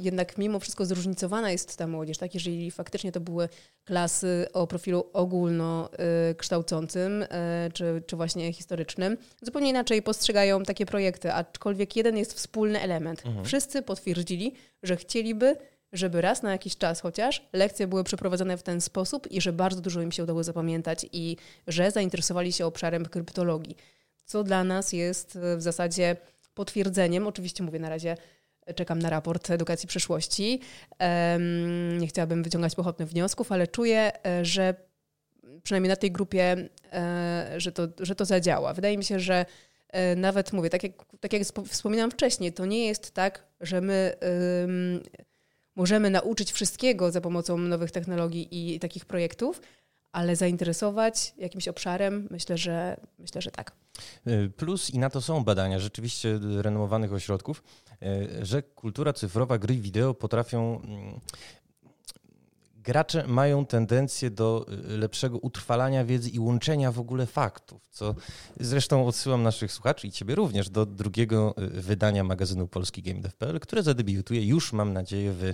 jednak 0.00 0.38
mimo 0.38 0.60
wszystko 0.60 0.86
zróżnicowana 0.86 1.50
jest 1.50 1.76
ta 1.76 1.86
młodzież, 1.86 2.18
tak? 2.18 2.34
Jeżeli 2.34 2.70
faktycznie 2.70 3.12
to 3.12 3.20
były 3.20 3.48
klasy 3.84 4.46
o 4.52 4.66
profilu 4.66 5.04
ogólnokształcącym, 5.12 7.22
e, 7.22 7.26
czy, 7.74 8.02
czy 8.06 8.16
właśnie 8.16 8.52
historycznym, 8.52 9.16
zupełnie 9.42 9.70
inaczej 9.70 10.02
postrzegają 10.02 10.62
takie 10.62 10.86
projekty, 10.86 11.32
aczkolwiek 11.32 11.96
jeden 11.96 12.16
jest 12.16 12.32
wspólny 12.32 12.80
element. 12.80 13.26
Mhm. 13.26 13.44
Wszyscy 13.44 13.82
potwierdzili, 13.82 14.52
że 14.82 14.96
chcieliby 14.96 15.56
żeby 15.92 16.20
raz 16.20 16.42
na 16.42 16.52
jakiś 16.52 16.76
czas 16.76 17.00
chociaż 17.00 17.48
lekcje 17.52 17.86
były 17.86 18.04
przeprowadzone 18.04 18.56
w 18.56 18.62
ten 18.62 18.80
sposób 18.80 19.30
i 19.30 19.40
że 19.40 19.52
bardzo 19.52 19.80
dużo 19.80 20.02
im 20.02 20.12
się 20.12 20.22
udało 20.22 20.44
zapamiętać 20.44 21.06
i 21.12 21.36
że 21.66 21.90
zainteresowali 21.90 22.52
się 22.52 22.66
obszarem 22.66 23.06
kryptologii 23.06 23.76
co 24.26 24.44
dla 24.44 24.64
nas 24.64 24.92
jest 24.92 25.36
e, 25.36 25.56
w 25.56 25.62
zasadzie 25.62 26.16
potwierdzeniem. 26.54 27.26
Oczywiście 27.26 27.64
mówię 27.64 27.78
na 27.78 27.88
razie, 27.88 28.16
czekam 28.74 28.98
na 28.98 29.10
raport 29.10 29.50
edukacji 29.50 29.88
przyszłości. 29.88 30.60
Nie 31.98 32.06
chciałabym 32.06 32.42
wyciągać 32.42 32.74
pochopnych 32.74 33.08
wniosków, 33.08 33.52
ale 33.52 33.66
czuję, 33.66 34.12
e, 34.26 34.44
że 34.44 34.74
przynajmniej 35.62 35.88
na 35.88 35.96
tej 35.96 36.12
grupie, 36.12 36.68
e, 36.92 37.54
że 37.56 37.72
to, 37.72 37.88
że 37.98 38.14
to 38.14 38.24
zadziała. 38.24 38.74
Wydaje 38.74 38.98
mi 38.98 39.04
się, 39.04 39.20
że 39.20 39.46
nawet 40.16 40.52
mówię, 40.52 40.70
tak 40.70 40.82
jak, 40.82 40.92
tak 41.20 41.32
jak 41.32 41.42
wspominałam 41.68 42.10
wcześniej, 42.10 42.52
to 42.52 42.66
nie 42.66 42.86
jest 42.86 43.14
tak, 43.14 43.46
że 43.60 43.80
my 43.80 44.12
możemy 45.76 46.10
nauczyć 46.10 46.52
wszystkiego 46.52 47.10
za 47.10 47.20
pomocą 47.20 47.58
nowych 47.58 47.90
technologii 47.90 48.74
i 48.74 48.80
takich 48.80 49.04
projektów, 49.04 49.60
ale 50.16 50.36
zainteresować 50.36 51.34
jakimś 51.38 51.68
obszarem, 51.68 52.28
myślę, 52.30 52.58
że 52.58 52.96
myślę, 53.18 53.42
że 53.42 53.50
tak. 53.50 53.72
Y, 54.26 54.50
plus 54.56 54.90
i 54.90 54.98
na 54.98 55.10
to 55.10 55.20
są 55.20 55.44
badania 55.44 55.78
rzeczywiście 55.78 56.38
renomowanych 56.62 57.12
ośrodków, 57.12 57.62
y, 58.02 58.46
że 58.46 58.62
kultura 58.62 59.12
cyfrowa, 59.12 59.58
gry 59.58 59.74
wideo 59.74 60.14
potrafią 60.14 60.80
mm, 60.80 61.20
gracze 62.86 63.26
mają 63.26 63.66
tendencję 63.66 64.30
do 64.30 64.66
y, 64.94 64.98
lepszego 64.98 65.38
utrwalania 65.38 66.04
wiedzy 66.04 66.30
i 66.30 66.38
łączenia 66.38 66.92
w 66.92 67.00
ogóle 67.00 67.26
faktów, 67.26 67.88
co 67.90 68.14
zresztą 68.60 69.06
odsyłam 69.06 69.42
naszych 69.42 69.72
słuchaczy 69.72 70.06
i 70.06 70.12
ciebie 70.12 70.34
również 70.34 70.70
do 70.70 70.86
drugiego 70.86 71.54
y, 71.58 71.68
wydania 71.68 72.24
magazynu 72.24 72.68
Polski 72.68 73.02
GameDev.pl, 73.02 73.60
które 73.60 73.82
zadebiutuje 73.82 74.46
już, 74.46 74.72
mam 74.72 74.92
nadzieję, 74.92 75.32
w 75.32 75.52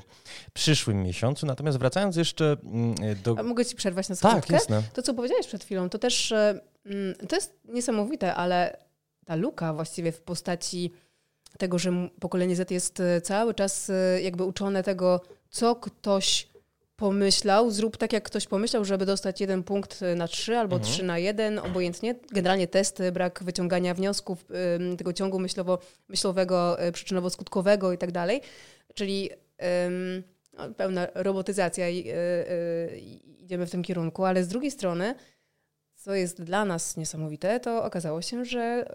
przyszłym 0.53 1.03
miesiącu. 1.03 1.47
Natomiast 1.47 1.79
wracając 1.79 2.17
jeszcze 2.17 2.57
mm, 2.65 2.95
do... 3.25 3.35
A 3.39 3.43
mogę 3.43 3.65
ci 3.65 3.77
przerwać 3.77 4.09
na 4.09 4.15
sekundkę? 4.15 4.41
Tak, 4.41 4.51
jasne. 4.51 4.83
To, 4.93 5.03
co 5.03 5.15
powiedziałeś 5.15 5.47
przed 5.47 5.65
chwilą, 5.65 5.89
to 5.89 5.99
też 5.99 6.33
mm, 6.33 7.15
to 7.29 7.37
jest 7.37 7.55
niesamowite, 7.65 8.35
ale 8.35 8.77
ta 9.25 9.37
luka 9.37 9.75
właściwie 9.75 10.13
w 10.13 10.21
postaci 10.21 10.93
tego, 11.59 11.79
że 11.79 12.09
pokolenie 12.21 12.57
Z 12.57 12.71
jest 12.71 13.03
cały 13.23 13.55
czas 13.55 13.91
jakby 14.23 14.45
uczone 14.45 14.83
tego, 14.83 15.21
co 15.51 15.77
ktoś 15.77 16.52
pomyślał, 17.03 17.71
zrób 17.71 17.97
tak, 17.97 18.13
jak 18.13 18.25
ktoś 18.25 18.47
pomyślał, 18.47 18.85
żeby 18.85 19.07
dostać 19.07 19.41
jeden 19.41 19.63
punkt 19.63 20.03
e, 20.03 20.15
na 20.15 20.29
trzy 20.29 20.57
albo 20.57 20.77
mhm. 20.77 20.93
trzy 20.93 21.03
na 21.03 21.19
jeden, 21.19 21.59
obojętnie. 21.59 22.15
Generalnie 22.31 22.69
testy, 22.69 23.13
brak 23.13 23.43
wyciągania 23.43 23.95
wniosków, 23.95 24.45
tego 24.99 25.13
ciągu 25.13 25.39
myślowo, 25.39 25.79
myślowego, 26.09 26.77
przyczynowo-skutkowego 26.93 27.95
i 27.95 27.99
tak 27.99 28.13
dalej. 28.13 28.41
Czyli 28.95 29.31
um, 29.31 30.75
pełna 30.77 31.07
robotyzacja 31.15 31.89
i, 31.89 32.09
i 32.97 33.43
idziemy 33.45 33.67
w 33.67 33.71
tym 33.71 33.83
kierunku, 33.83 34.25
ale 34.25 34.45
z 34.45 34.49
drugiej 34.49 34.71
strony, 34.71 35.15
co 35.95 36.15
jest 36.15 36.43
dla 36.43 36.65
nas 36.65 36.97
niesamowite, 36.97 37.61
to 37.61 37.85
okazało 37.85 38.23
się, 38.23 38.45
że 38.45 38.87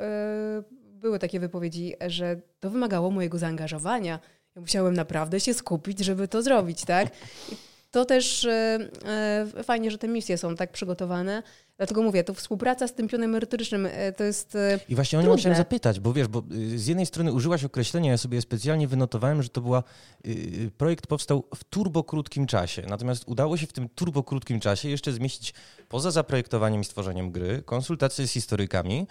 były 0.74 1.20
takie 1.20 1.40
wypowiedzi, 1.40 1.94
że 2.08 2.42
to 2.60 2.70
wymagało 2.70 3.12
mojego 3.12 3.38
zaangażowania. 3.38 4.20
Ja 4.56 4.62
musiałem 4.62 4.94
naprawdę 4.94 5.40
się 5.40 5.54
skupić, 5.54 6.00
żeby 6.00 6.28
to 6.28 6.42
zrobić, 6.42 6.86
tak? 6.86 7.08
I 7.52 7.56
to 7.98 8.06
też 8.06 8.46
e, 8.46 8.80
e, 9.06 9.64
fajnie, 9.64 9.92
że 9.92 9.98
te 9.98 10.08
misje 10.08 10.38
są 10.38 10.56
tak 10.56 10.72
przygotowane, 10.72 11.44
Dlatego 11.78 12.04
mówię, 12.04 12.24
to 12.24 12.34
współpraca 12.34 12.88
z 12.88 12.94
tym 12.94 13.08
pionem 13.08 13.32
merytorycznym 13.32 13.88
e, 13.92 14.14
to 14.14 14.24
jest. 14.24 14.58
I 14.90 14.96
właśnie 14.96 15.20
o 15.20 15.22
nią 15.22 15.38
chciałem 15.38 15.58
zapytać, 15.58 16.00
bo 16.00 16.14
wiesz, 16.14 16.28
bo 16.28 16.44
y, 16.52 16.80
z 16.80 16.88
jednej 16.88 17.06
strony 17.06 17.34
użyłaś 17.34 17.64
określenia, 17.64 18.12
ja 18.12 18.18
sobie 18.18 18.42
specjalnie 18.42 18.88
wynotowałem, 18.88 19.44
że 19.44 19.50
to 19.50 19.62
była. 19.62 19.84
Y, 20.28 20.30
y, 20.30 20.72
projekt 20.78 21.08
powstał 21.08 21.44
w 21.56 21.64
turbo 21.64 22.04
krótkim 22.04 22.48
czasie. 22.48 22.84
Natomiast 22.90 23.24
udało 23.28 23.58
się 23.58 23.68
w 23.68 23.74
tym 23.74 23.90
turbo 23.90 24.24
krótkim 24.24 24.60
czasie 24.60 24.90
jeszcze 24.90 25.12
zmieścić 25.12 25.54
poza 25.90 26.12
zaprojektowaniem 26.12 26.82
i 26.82 26.86
stworzeniem 26.86 27.32
gry, 27.32 27.64
konsultacje 27.66 28.28
z 28.28 28.32
historykami 28.32 29.08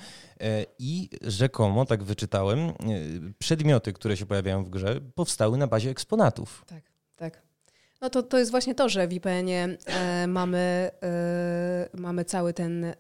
i 0.78 1.08
rzekomo, 1.22 1.84
tak 1.84 2.04
wyczytałem, 2.04 2.72
przedmioty, 3.38 3.92
które 3.92 4.16
się 4.16 4.26
pojawiają 4.26 4.64
w 4.64 4.70
grze, 4.70 5.00
powstały 5.14 5.58
na 5.58 5.66
bazie 5.66 5.90
eksponatów. 5.90 6.64
Tak, 6.66 6.82
tak. 7.16 7.45
No 8.00 8.10
to, 8.10 8.22
to 8.22 8.38
jest 8.38 8.50
właśnie 8.50 8.74
to, 8.74 8.88
że 8.88 9.08
w 9.08 9.12
IPN-ie 9.12 9.78
e, 9.86 10.26
mamy, 10.26 10.90
e, 11.02 11.88
mamy 11.94 12.24
cały 12.24 12.52
ten 12.52 12.84
e, 12.84 12.94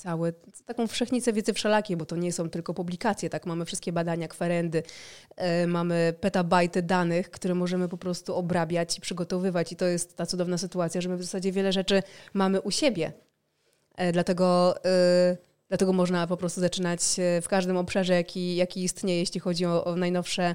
cały, 0.00 0.34
taką 0.66 0.86
wszechnicę 0.86 1.32
wiedzy 1.32 1.52
wszelakiej, 1.52 1.96
bo 1.96 2.06
to 2.06 2.16
nie 2.16 2.32
są 2.32 2.50
tylko 2.50 2.74
publikacje, 2.74 3.30
tak? 3.30 3.46
Mamy 3.46 3.64
wszystkie 3.64 3.92
badania, 3.92 4.28
kwerendy, 4.28 4.82
e, 5.36 5.66
mamy 5.66 6.14
petabajty 6.20 6.82
danych, 6.82 7.30
które 7.30 7.54
możemy 7.54 7.88
po 7.88 7.96
prostu 7.96 8.34
obrabiać 8.34 8.98
i 8.98 9.00
przygotowywać 9.00 9.72
i 9.72 9.76
to 9.76 9.84
jest 9.84 10.16
ta 10.16 10.26
cudowna 10.26 10.58
sytuacja, 10.58 11.00
że 11.00 11.08
my 11.08 11.16
w 11.16 11.22
zasadzie 11.22 11.52
wiele 11.52 11.72
rzeczy 11.72 12.02
mamy 12.34 12.60
u 12.60 12.70
siebie. 12.70 13.12
E, 13.96 14.12
dlatego, 14.12 14.74
e, 14.84 15.36
dlatego 15.68 15.92
można 15.92 16.26
po 16.26 16.36
prostu 16.36 16.60
zaczynać 16.60 17.00
w 17.42 17.48
każdym 17.48 17.76
obszarze, 17.76 18.14
jaki, 18.14 18.56
jaki 18.56 18.84
istnieje, 18.84 19.20
jeśli 19.20 19.40
chodzi 19.40 19.66
o, 19.66 19.84
o 19.84 19.96
najnowsze 19.96 20.54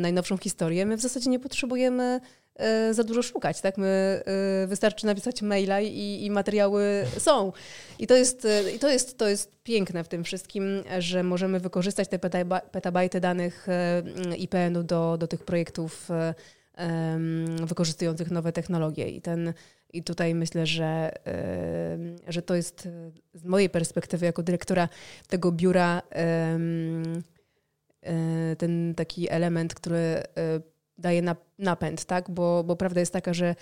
najnowszą 0.00 0.36
historię, 0.36 0.86
my 0.86 0.96
w 0.96 1.00
zasadzie 1.00 1.30
nie 1.30 1.40
potrzebujemy 1.40 2.20
e, 2.56 2.94
za 2.94 3.04
dużo 3.04 3.22
szukać, 3.22 3.60
tak? 3.60 3.78
My 3.78 4.22
e, 4.64 4.66
wystarczy 4.66 5.06
napisać 5.06 5.42
maila 5.42 5.80
i, 5.80 6.24
i 6.24 6.30
materiały 6.30 7.04
są. 7.18 7.52
I 7.98 8.06
to 8.06 8.16
jest, 8.16 8.46
i 8.74 8.78
to 8.78 8.88
jest, 8.88 9.18
to 9.18 9.28
jest 9.28 9.62
piękne 9.62 10.04
w 10.04 10.08
tym 10.08 10.24
wszystkim, 10.24 10.82
że 10.98 11.22
możemy 11.22 11.60
wykorzystać 11.60 12.08
te 12.08 12.18
petabajty 12.72 13.20
danych 13.20 13.66
IPN-u 14.38 14.82
do, 14.82 15.16
do 15.18 15.26
tych 15.26 15.44
projektów 15.44 16.08
wykorzystujących 17.64 18.30
nowe 18.30 18.52
technologie. 18.52 19.08
I, 19.08 19.20
ten, 19.20 19.52
i 19.92 20.02
tutaj 20.02 20.34
myślę, 20.34 20.66
że, 20.66 21.12
że 22.28 22.42
to 22.42 22.54
jest 22.54 22.88
z 23.34 23.44
mojej 23.44 23.70
perspektywy 23.70 24.26
jako 24.26 24.42
dyrektora 24.42 24.88
tego 25.28 25.52
biura 25.52 26.02
E, 26.14 26.58
ten 28.58 28.94
taki 28.94 29.30
element, 29.30 29.74
który 29.74 29.98
e, 29.98 30.22
daje 30.98 31.22
napęd, 31.58 32.04
tak? 32.04 32.30
Bo, 32.30 32.64
bo 32.64 32.76
prawda 32.76 33.00
jest 33.00 33.12
taka, 33.12 33.34
że 33.34 33.54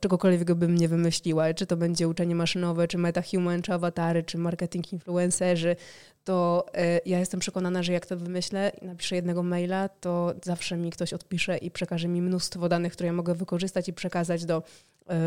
czegokolwiek 0.00 0.54
bym 0.54 0.74
nie 0.74 0.88
wymyśliła, 0.88 1.54
czy 1.54 1.66
to 1.66 1.76
będzie 1.76 2.08
uczenie 2.08 2.34
maszynowe, 2.34 2.88
czy 2.88 2.98
metahuman, 2.98 3.62
czy 3.62 3.72
awatary, 3.72 4.22
czy 4.22 4.38
marketing 4.38 4.92
influencerzy, 4.92 5.76
to 6.24 6.66
e, 6.74 7.00
ja 7.06 7.18
jestem 7.18 7.40
przekonana, 7.40 7.82
że 7.82 7.92
jak 7.92 8.06
to 8.06 8.16
wymyślę 8.16 8.72
i 8.82 8.86
napiszę 8.86 9.16
jednego 9.16 9.42
maila, 9.42 9.88
to 9.88 10.34
zawsze 10.44 10.76
mi 10.76 10.90
ktoś 10.90 11.12
odpisze 11.12 11.58
i 11.58 11.70
przekaże 11.70 12.08
mi 12.08 12.22
mnóstwo 12.22 12.68
danych, 12.68 12.92
które 12.92 13.06
ja 13.06 13.12
mogę 13.12 13.34
wykorzystać 13.34 13.88
i 13.88 13.92
przekazać 13.92 14.44
do 14.44 14.62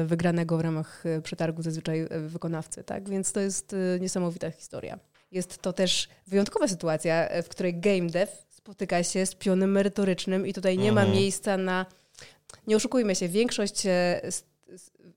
wygranego 0.06 0.58
w 0.58 0.62
ramach 0.62 1.04
przetargu 1.24 1.62
zazwyczaj 1.62 2.08
wykonawcy, 2.28 2.84
tak? 2.84 3.10
Więc 3.10 3.32
to 3.32 3.40
jest 3.40 3.76
niesamowita 4.00 4.52
historia. 4.52 5.00
Jest 5.32 5.62
to 5.62 5.74
też 5.74 6.10
wyjątkowa 6.28 6.68
sytuacja, 6.68 7.30
w 7.44 7.50
której 7.50 7.80
game 7.80 8.10
dev 8.10 8.32
spotyka 8.66 9.04
się 9.04 9.26
z 9.26 9.36
pionem 9.36 9.72
merytorycznym 9.72 10.48
i 10.48 10.54
tutaj 10.54 10.78
nie 10.78 10.90
mhm. 10.90 11.08
ma 11.08 11.16
miejsca 11.16 11.58
na. 11.58 11.86
Nie 12.68 12.76
oszukujmy 12.76 13.16
się, 13.16 13.30
większość, 13.30 13.86
e, 13.86 14.22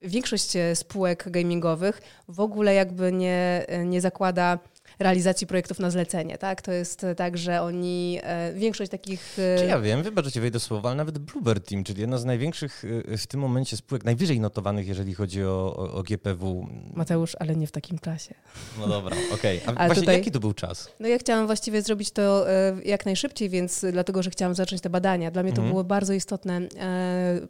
większość 0.02 0.56
e, 0.56 0.76
spółek 0.76 1.30
gamingowych 1.30 2.00
w 2.28 2.40
ogóle 2.40 2.74
jakby 2.74 3.12
nie, 3.12 3.66
nie 3.84 4.00
zakłada 4.00 4.58
realizacji 4.98 5.46
projektów 5.46 5.78
na 5.78 5.90
zlecenie, 5.90 6.38
tak? 6.38 6.62
To 6.62 6.72
jest 6.72 7.06
tak, 7.16 7.38
że 7.38 7.62
oni, 7.62 8.20
e, 8.22 8.52
większość 8.52 8.90
takich... 8.90 9.38
E, 9.38 9.58
Czy 9.58 9.66
ja 9.66 9.80
wiem, 9.80 10.02
wybaczcie, 10.02 10.40
wejdę 10.40 10.61
słowo, 10.61 10.88
ale 10.88 10.96
nawet 10.96 11.18
Bluebird 11.18 11.68
Team, 11.68 11.84
czyli 11.84 12.00
jedna 12.00 12.18
z 12.18 12.24
największych 12.24 12.84
e, 13.08 13.16
w 13.16 13.26
tym 13.26 13.40
momencie 13.40 13.76
spółek, 13.76 14.04
najwyżej 14.04 14.40
notowanych, 14.40 14.88
jeżeli 14.88 15.14
chodzi 15.14 15.44
o, 15.44 15.76
o, 15.76 15.92
o 15.92 16.02
GPW. 16.02 16.68
Mateusz, 16.94 17.37
ale 17.40 17.56
nie 17.56 17.66
w 17.66 17.72
takim 17.72 17.98
czasie. 17.98 18.34
No 18.78 18.88
dobra, 18.88 19.16
okej. 19.34 19.62
Okay. 19.62 19.74
A 19.76 19.87
właśnie 19.87 20.02
tutaj, 20.02 20.18
jaki 20.18 20.30
to 20.30 20.40
był 20.40 20.52
czas? 20.52 20.92
No 21.00 21.08
ja 21.08 21.18
chciałam 21.18 21.46
właściwie 21.46 21.82
zrobić 21.82 22.11
to 22.11 22.46
jak 22.84 23.06
najszybciej, 23.06 23.48
więc 23.48 23.84
dlatego, 23.92 24.22
że 24.22 24.30
chciałam 24.30 24.54
zacząć 24.54 24.82
te 24.82 24.90
badania. 24.90 25.30
Dla 25.30 25.42
mnie 25.42 25.52
to 25.52 25.56
mhm. 25.56 25.70
było 25.70 25.84
bardzo 25.84 26.12
istotne. 26.12 26.61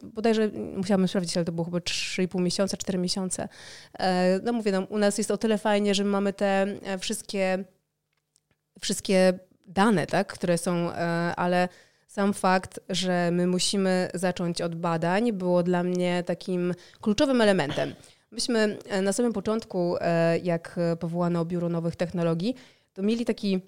Bodajże 0.03 0.49
musiałam 0.77 1.07
sprawdzić, 1.07 1.37
ale 1.37 1.45
to 1.45 1.51
było 1.51 1.65
chyba 1.65 1.77
3,5 1.77 2.41
miesiąca, 2.41 2.77
4 2.77 2.97
miesiące. 2.97 3.47
No 4.43 4.53
mówię, 4.53 4.71
no, 4.71 4.81
u 4.81 4.97
nas 4.97 5.17
jest 5.17 5.31
o 5.31 5.37
tyle 5.37 5.57
fajnie, 5.57 5.95
że 5.95 6.03
mamy 6.03 6.33
te 6.33 6.67
wszystkie 6.99 7.38
wszystkie, 7.39 7.63
wszystkie 8.81 9.39
dane, 9.67 10.07
tak, 10.07 10.33
które 10.33 10.57
są, 10.57 10.91
e, 10.91 10.95
ale 11.35 11.69
sam 12.07 12.33
fakt, 12.33 12.79
że 12.89 13.29
my 13.31 13.47
musimy 13.47 14.09
zacząć 14.13 14.61
od 14.61 14.75
badań, 14.75 15.33
było 15.33 15.63
dla 15.63 15.83
mnie 15.83 16.23
takim 16.23 16.73
kluczowym 17.01 17.41
elementem. 17.41 17.95
Myśmy 18.31 18.77
e, 18.89 19.01
na 19.01 19.13
samym 19.13 19.33
początku, 19.33 19.95
e, 20.01 20.39
jak 20.39 20.79
powołano 20.99 21.45
Biuro 21.45 21.69
Nowych 21.69 21.95
Technologii, 21.95 22.55
to 22.93 23.01
mieli 23.01 23.25
taki 23.25 23.61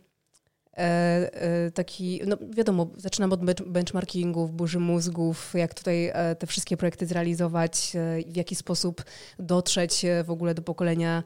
taki, 1.74 2.22
no 2.28 2.38
wiadomo, 2.50 2.88
zaczynam 2.98 3.34
od 3.34 3.62
benchmarkingów, 3.66 4.52
burzy 4.52 4.80
mózgów, 4.80 5.54
jak 5.54 5.74
tutaj 5.74 6.12
te 6.40 6.48
wszystkie 6.48 6.78
projekty 6.78 7.06
zrealizować, 7.06 7.92
w 8.28 8.36
jaki 8.36 8.56
sposób 8.56 9.04
dotrzeć 9.40 10.06
w 10.24 10.32
ogóle 10.32 10.54
do 10.54 10.62
pokolenia, 10.62 11.24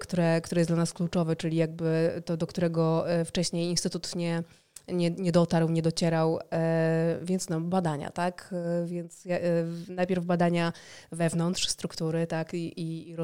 które, 0.00 0.40
które 0.40 0.60
jest 0.60 0.70
dla 0.70 0.76
nas 0.76 0.92
kluczowe, 0.92 1.36
czyli 1.36 1.56
jakby 1.56 2.22
to, 2.24 2.36
do 2.36 2.46
którego 2.46 3.04
wcześniej 3.24 3.70
Instytut 3.70 4.16
nie, 4.16 4.42
nie, 4.88 5.10
nie 5.10 5.32
dotarł, 5.32 5.68
nie 5.68 5.82
docierał, 5.82 6.38
e, 6.52 7.18
więc 7.22 7.48
no, 7.48 7.60
badania, 7.60 8.10
tak? 8.10 8.54
E, 8.82 8.86
więc 8.86 9.26
e, 9.26 9.40
najpierw 9.88 10.24
badania 10.24 10.72
wewnątrz 11.12 11.68
struktury, 11.68 12.26
tak? 12.26 12.54
I, 12.54 12.80
i 12.80 13.16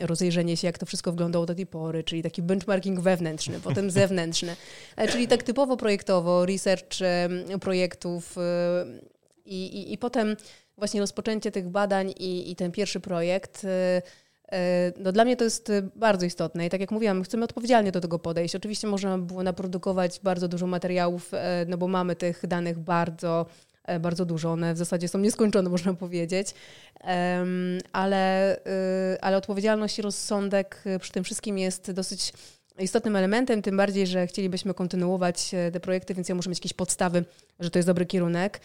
rozejrzenie 0.00 0.56
się, 0.56 0.66
jak 0.66 0.78
to 0.78 0.86
wszystko 0.86 1.10
wyglądało 1.10 1.46
do 1.46 1.54
tej 1.54 1.66
pory, 1.66 2.04
czyli 2.04 2.22
taki 2.22 2.42
benchmarking 2.42 3.00
wewnętrzny, 3.00 3.60
potem 3.60 3.90
zewnętrzny, 4.00 4.56
czyli 5.10 5.28
tak 5.28 5.42
typowo 5.42 5.76
projektowo, 5.76 6.46
research 6.46 6.98
projektów 7.60 8.36
i, 9.44 9.66
i, 9.66 9.92
i 9.92 9.98
potem 9.98 10.36
właśnie 10.78 11.00
rozpoczęcie 11.00 11.50
tych 11.50 11.68
badań 11.68 12.10
i, 12.10 12.50
i 12.50 12.56
ten 12.56 12.72
pierwszy 12.72 13.00
projekt 13.00 13.64
E, 13.64 14.02
no 14.98 15.12
dla 15.12 15.24
mnie 15.24 15.36
to 15.36 15.44
jest 15.44 15.70
e, 15.70 15.82
bardzo 15.96 16.26
istotne 16.26 16.66
i 16.66 16.70
tak 16.70 16.80
jak 16.80 16.90
mówiłam, 16.90 17.22
chcemy 17.22 17.44
odpowiedzialnie 17.44 17.92
do 17.92 18.00
tego 18.00 18.18
podejść. 18.18 18.56
Oczywiście 18.56 18.86
można 18.86 19.18
było 19.18 19.42
naprodukować 19.42 20.20
bardzo 20.22 20.48
dużo 20.48 20.66
materiałów, 20.66 21.34
e, 21.34 21.66
no 21.68 21.78
bo 21.78 21.88
mamy 21.88 22.16
tych 22.16 22.46
danych 22.46 22.78
bardzo, 22.78 23.46
bardzo 24.00 24.24
dużo. 24.24 24.52
One 24.52 24.74
w 24.74 24.78
zasadzie 24.78 25.08
są 25.08 25.18
nieskończone, 25.18 25.70
można 25.76 25.94
powiedzieć, 25.94 26.54
ale, 27.92 28.56
ale 29.20 29.36
odpowiedzialność 29.36 29.98
i 29.98 30.02
rozsądek 30.02 30.84
przy 31.00 31.12
tym 31.12 31.24
wszystkim 31.24 31.58
jest 31.58 31.92
dosyć 31.92 32.32
istotnym 32.78 33.16
elementem, 33.16 33.62
tym 33.62 33.76
bardziej, 33.76 34.06
że 34.06 34.26
chcielibyśmy 34.26 34.74
kontynuować 34.74 35.50
te 35.72 35.80
projekty, 35.80 36.14
więc 36.14 36.28
ja 36.28 36.34
muszę 36.34 36.50
mieć 36.50 36.58
jakieś 36.58 36.72
podstawy, 36.72 37.24
że 37.60 37.70
to 37.70 37.78
jest 37.78 37.88
dobry 37.88 38.06
kierunek. 38.06 38.60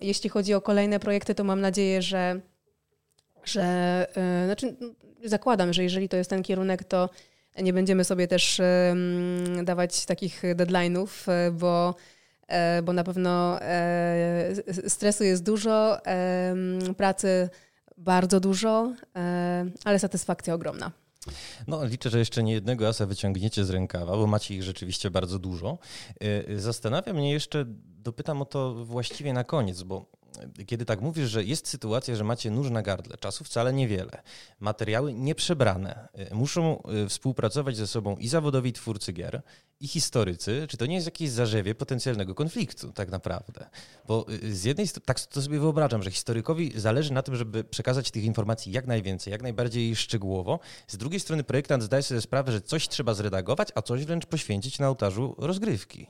Jeśli 0.00 0.30
chodzi 0.30 0.54
o 0.54 0.60
kolejne 0.60 1.00
projekty, 1.00 1.34
to 1.34 1.44
mam 1.44 1.60
nadzieję, 1.60 2.02
że, 2.02 2.40
że 3.44 3.62
e, 4.16 4.44
znaczy, 4.44 4.76
zakładam, 5.24 5.72
że 5.72 5.82
jeżeli 5.82 6.08
to 6.08 6.16
jest 6.16 6.30
ten 6.30 6.42
kierunek, 6.42 6.84
to 6.84 7.10
nie 7.62 7.72
będziemy 7.72 8.04
sobie 8.04 8.28
też 8.28 8.60
dawać 9.64 10.06
takich 10.06 10.42
deadline'ów, 10.42 11.08
e, 11.32 11.50
bo, 11.50 11.94
e, 12.48 12.82
bo 12.82 12.92
na 12.92 13.04
pewno 13.04 13.58
stresu 14.88 15.24
jest 15.24 15.44
dużo, 15.44 15.98
pracy 16.96 17.48
bardzo 17.96 18.40
dużo, 18.40 18.92
ale 19.84 19.98
satysfakcja 19.98 20.54
ogromna. 20.54 20.92
No, 21.66 21.84
liczę, 21.84 22.10
że 22.10 22.18
jeszcze 22.18 22.42
nie 22.42 22.52
jednego 22.52 22.88
asa 22.88 23.06
wyciągniecie 23.06 23.64
z 23.64 23.70
rękawa, 23.70 24.16
bo 24.16 24.26
macie 24.26 24.54
ich 24.54 24.62
rzeczywiście 24.62 25.10
bardzo 25.10 25.38
dużo. 25.38 25.78
Zastanawia 26.56 27.12
mnie 27.12 27.32
jeszcze, 27.32 27.64
dopytam 27.84 28.42
o 28.42 28.44
to 28.44 28.84
właściwie 28.84 29.32
na 29.32 29.44
koniec, 29.44 29.82
bo 29.82 30.06
kiedy 30.66 30.84
tak 30.84 31.00
mówisz, 31.00 31.30
że 31.30 31.44
jest 31.44 31.68
sytuacja, 31.68 32.16
że 32.16 32.24
macie 32.24 32.50
nóż 32.50 32.70
na 32.70 32.82
gardle, 32.82 33.16
czasu 33.16 33.44
wcale 33.44 33.72
niewiele, 33.72 34.22
materiały 34.60 35.14
nieprzebrane, 35.14 36.08
y, 36.32 36.34
muszą 36.34 36.82
y, 37.04 37.08
współpracować 37.08 37.76
ze 37.76 37.86
sobą 37.86 38.16
i 38.16 38.28
zawodowi 38.28 38.72
twórcy 38.72 39.12
gier, 39.12 39.42
i 39.80 39.88
historycy, 39.88 40.66
czy 40.70 40.76
to 40.76 40.86
nie 40.86 40.94
jest 40.94 41.06
jakieś 41.06 41.30
zarzewie 41.30 41.74
potencjalnego 41.74 42.34
konfliktu 42.34 42.92
tak 42.92 43.10
naprawdę? 43.10 43.66
Bo 44.06 44.26
y, 44.44 44.54
z 44.54 44.64
jednej 44.64 44.86
strony, 44.86 45.04
tak 45.06 45.20
to 45.20 45.42
sobie 45.42 45.58
wyobrażam, 45.58 46.02
że 46.02 46.10
historykowi 46.10 46.72
zależy 46.80 47.12
na 47.12 47.22
tym, 47.22 47.36
żeby 47.36 47.64
przekazać 47.64 48.10
tych 48.10 48.24
informacji 48.24 48.72
jak 48.72 48.86
najwięcej, 48.86 49.30
jak 49.30 49.42
najbardziej 49.42 49.96
szczegółowo. 49.96 50.60
Z 50.88 50.96
drugiej 50.96 51.20
strony 51.20 51.44
projektant 51.44 51.82
zdaje 51.82 52.02
sobie 52.02 52.20
sprawę, 52.20 52.52
że 52.52 52.60
coś 52.60 52.88
trzeba 52.88 53.14
zredagować, 53.14 53.68
a 53.74 53.82
coś 53.82 54.04
wręcz 54.04 54.26
poświęcić 54.26 54.78
na 54.78 54.88
ołtarzu 54.88 55.34
rozgrywki. 55.38 56.06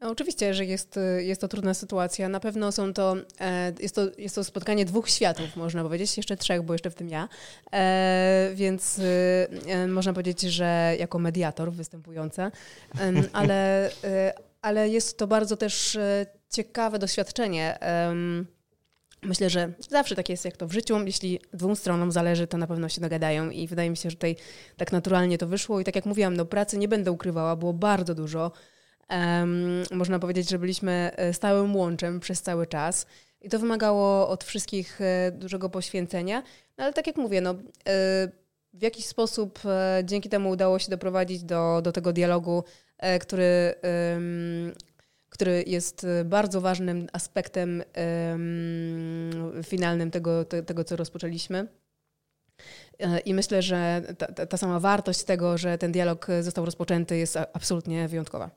No, 0.00 0.10
oczywiście, 0.10 0.54
że 0.54 0.64
jest, 0.64 0.98
jest 1.18 1.40
to 1.40 1.48
trudna 1.48 1.74
sytuacja. 1.74 2.28
Na 2.28 2.40
pewno 2.40 2.72
są 2.72 2.92
to, 2.92 3.16
e, 3.40 3.72
jest 3.80 3.94
to, 3.94 4.02
jest 4.18 4.34
to 4.34 4.44
spotkanie 4.44 4.84
dwóch 4.84 5.10
światów, 5.10 5.56
można 5.56 5.82
powiedzieć, 5.82 6.16
jeszcze 6.16 6.36
trzech, 6.36 6.62
bo 6.62 6.74
jeszcze 6.74 6.90
w 6.90 6.94
tym 6.94 7.08
ja. 7.08 7.28
E, 7.72 8.50
więc 8.54 9.00
e, 9.66 9.86
można 9.86 10.12
powiedzieć, 10.12 10.40
że 10.40 10.96
jako 10.98 11.18
mediator 11.18 11.72
występująca, 11.72 12.50
ale, 13.32 13.90
ale 14.62 14.88
jest 14.88 15.18
to 15.18 15.26
bardzo 15.26 15.56
też 15.56 15.98
ciekawe 16.50 16.98
doświadczenie. 16.98 17.78
Myślę, 19.22 19.50
że 19.50 19.72
zawsze 19.90 20.16
tak 20.16 20.28
jest 20.28 20.44
jak 20.44 20.56
to 20.56 20.66
w 20.66 20.72
życiu. 20.72 21.06
Jeśli 21.06 21.40
dwóm 21.52 21.76
stronom 21.76 22.12
zależy, 22.12 22.46
to 22.46 22.58
na 22.58 22.66
pewno 22.66 22.88
się 22.88 23.00
dogadają 23.00 23.50
i 23.50 23.66
wydaje 23.66 23.90
mi 23.90 23.96
się, 23.96 24.10
że 24.10 24.16
tutaj 24.16 24.36
tak 24.76 24.92
naturalnie 24.92 25.38
to 25.38 25.46
wyszło. 25.46 25.80
I 25.80 25.84
tak 25.84 25.96
jak 25.96 26.06
mówiłam, 26.06 26.36
no 26.36 26.44
pracy 26.44 26.78
nie 26.78 26.88
będę 26.88 27.12
ukrywała, 27.12 27.56
było 27.56 27.72
bardzo 27.72 28.14
dużo. 28.14 28.52
Um, 29.10 29.82
można 29.90 30.18
powiedzieć, 30.18 30.50
że 30.50 30.58
byliśmy 30.58 31.10
e, 31.16 31.32
stałym 31.32 31.76
łączem 31.76 32.20
przez 32.20 32.42
cały 32.42 32.66
czas 32.66 33.06
i 33.40 33.48
to 33.48 33.58
wymagało 33.58 34.28
od 34.28 34.44
wszystkich 34.44 35.00
e, 35.00 35.32
dużego 35.32 35.68
poświęcenia. 35.68 36.42
No 36.78 36.84
ale 36.84 36.92
tak 36.92 37.06
jak 37.06 37.16
mówię, 37.16 37.40
no, 37.40 37.50
e, 37.50 37.56
w 38.72 38.82
jakiś 38.82 39.06
sposób 39.06 39.58
dzięki 40.04 40.28
temu 40.28 40.50
udało 40.50 40.78
się 40.78 40.90
doprowadzić 40.90 41.44
do, 41.44 41.80
do 41.82 41.92
tego 41.92 42.12
dialogu, 42.12 42.64
który, 43.20 43.74
który 45.28 45.64
jest 45.66 46.06
bardzo 46.24 46.60
ważnym 46.60 47.06
aspektem 47.12 47.82
finalnym 49.62 50.10
tego, 50.10 50.44
tego 50.44 50.84
co 50.84 50.96
rozpoczęliśmy. 50.96 51.66
I 53.24 53.34
myślę, 53.34 53.62
że 53.62 54.02
ta, 54.18 54.46
ta, 54.46 54.56
sama 54.56 54.80
wartość 54.80 55.22
tego, 55.22 55.58
że 55.58 55.78
ten 55.78 55.92
dialog 55.92 56.26
został 56.40 56.64
rozpoczęty, 56.64 57.16
jest 57.16 57.36
absolutnie 57.36 58.08
wyjątkowa. 58.08 58.50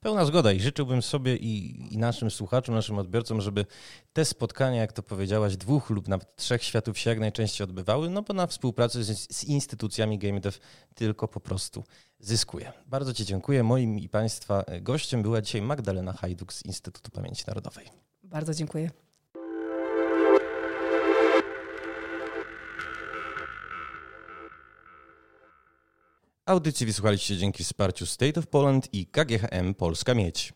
Pełna 0.00 0.24
zgoda 0.24 0.52
i 0.52 0.60
życzyłbym 0.60 1.02
sobie 1.02 1.36
i, 1.36 1.84
i, 1.94 1.98
naszym 1.98 2.30
słuchaczom, 2.30 2.74
naszym 2.74 2.98
odbiorcom, 2.98 3.40
żeby 3.40 3.66
te 4.12 4.24
spotkania, 4.24 4.80
jak 4.80 4.92
to 4.92 5.02
powiedziałaś, 5.02 5.56
dwóch 5.56 5.90
lub 5.90 6.08
nawet 6.08 6.36
trzech 6.36 6.62
światów 6.62 6.98
się 6.98 7.10
jak 7.10 7.20
najczęściej 7.20 7.64
odbywały, 7.64 8.10
no 8.10 8.22
bo 8.22 8.34
na 8.34 8.46
współpracy 8.46 9.04
z, 9.04 9.36
z 9.36 9.44
instytucjami 9.44 10.18
GameDev 10.18 10.58
tylko 10.94 11.28
po 11.28 11.40
prostu 11.40 11.84
zyskuje. 12.18 12.72
Bardzo 12.86 13.14
Ci 13.14 13.24
dziękuję. 13.24 13.62
Moim 13.62 13.98
i 13.98 14.08
Państwa 14.08 14.64
gościem 14.80 15.22
była 15.22 15.42
dzisiaj 15.42 15.62
Magdalena 15.62 16.12
Hajduk 16.12 16.52
z 16.52 16.64
Instytutu 16.64 17.10
Pamięci 17.10 17.44
Narodowej. 17.46 17.86
Bardzo 18.22 18.54
dziękuję. 18.54 19.03
Audycji 26.46 26.86
wysłuchaliście 26.86 27.36
dzięki 27.36 27.64
wsparciu 27.64 28.06
State 28.06 28.40
of 28.40 28.46
Poland 28.46 28.94
i 28.94 29.06
KGHM 29.06 29.74
Polska 29.74 30.14
Miedź. 30.14 30.52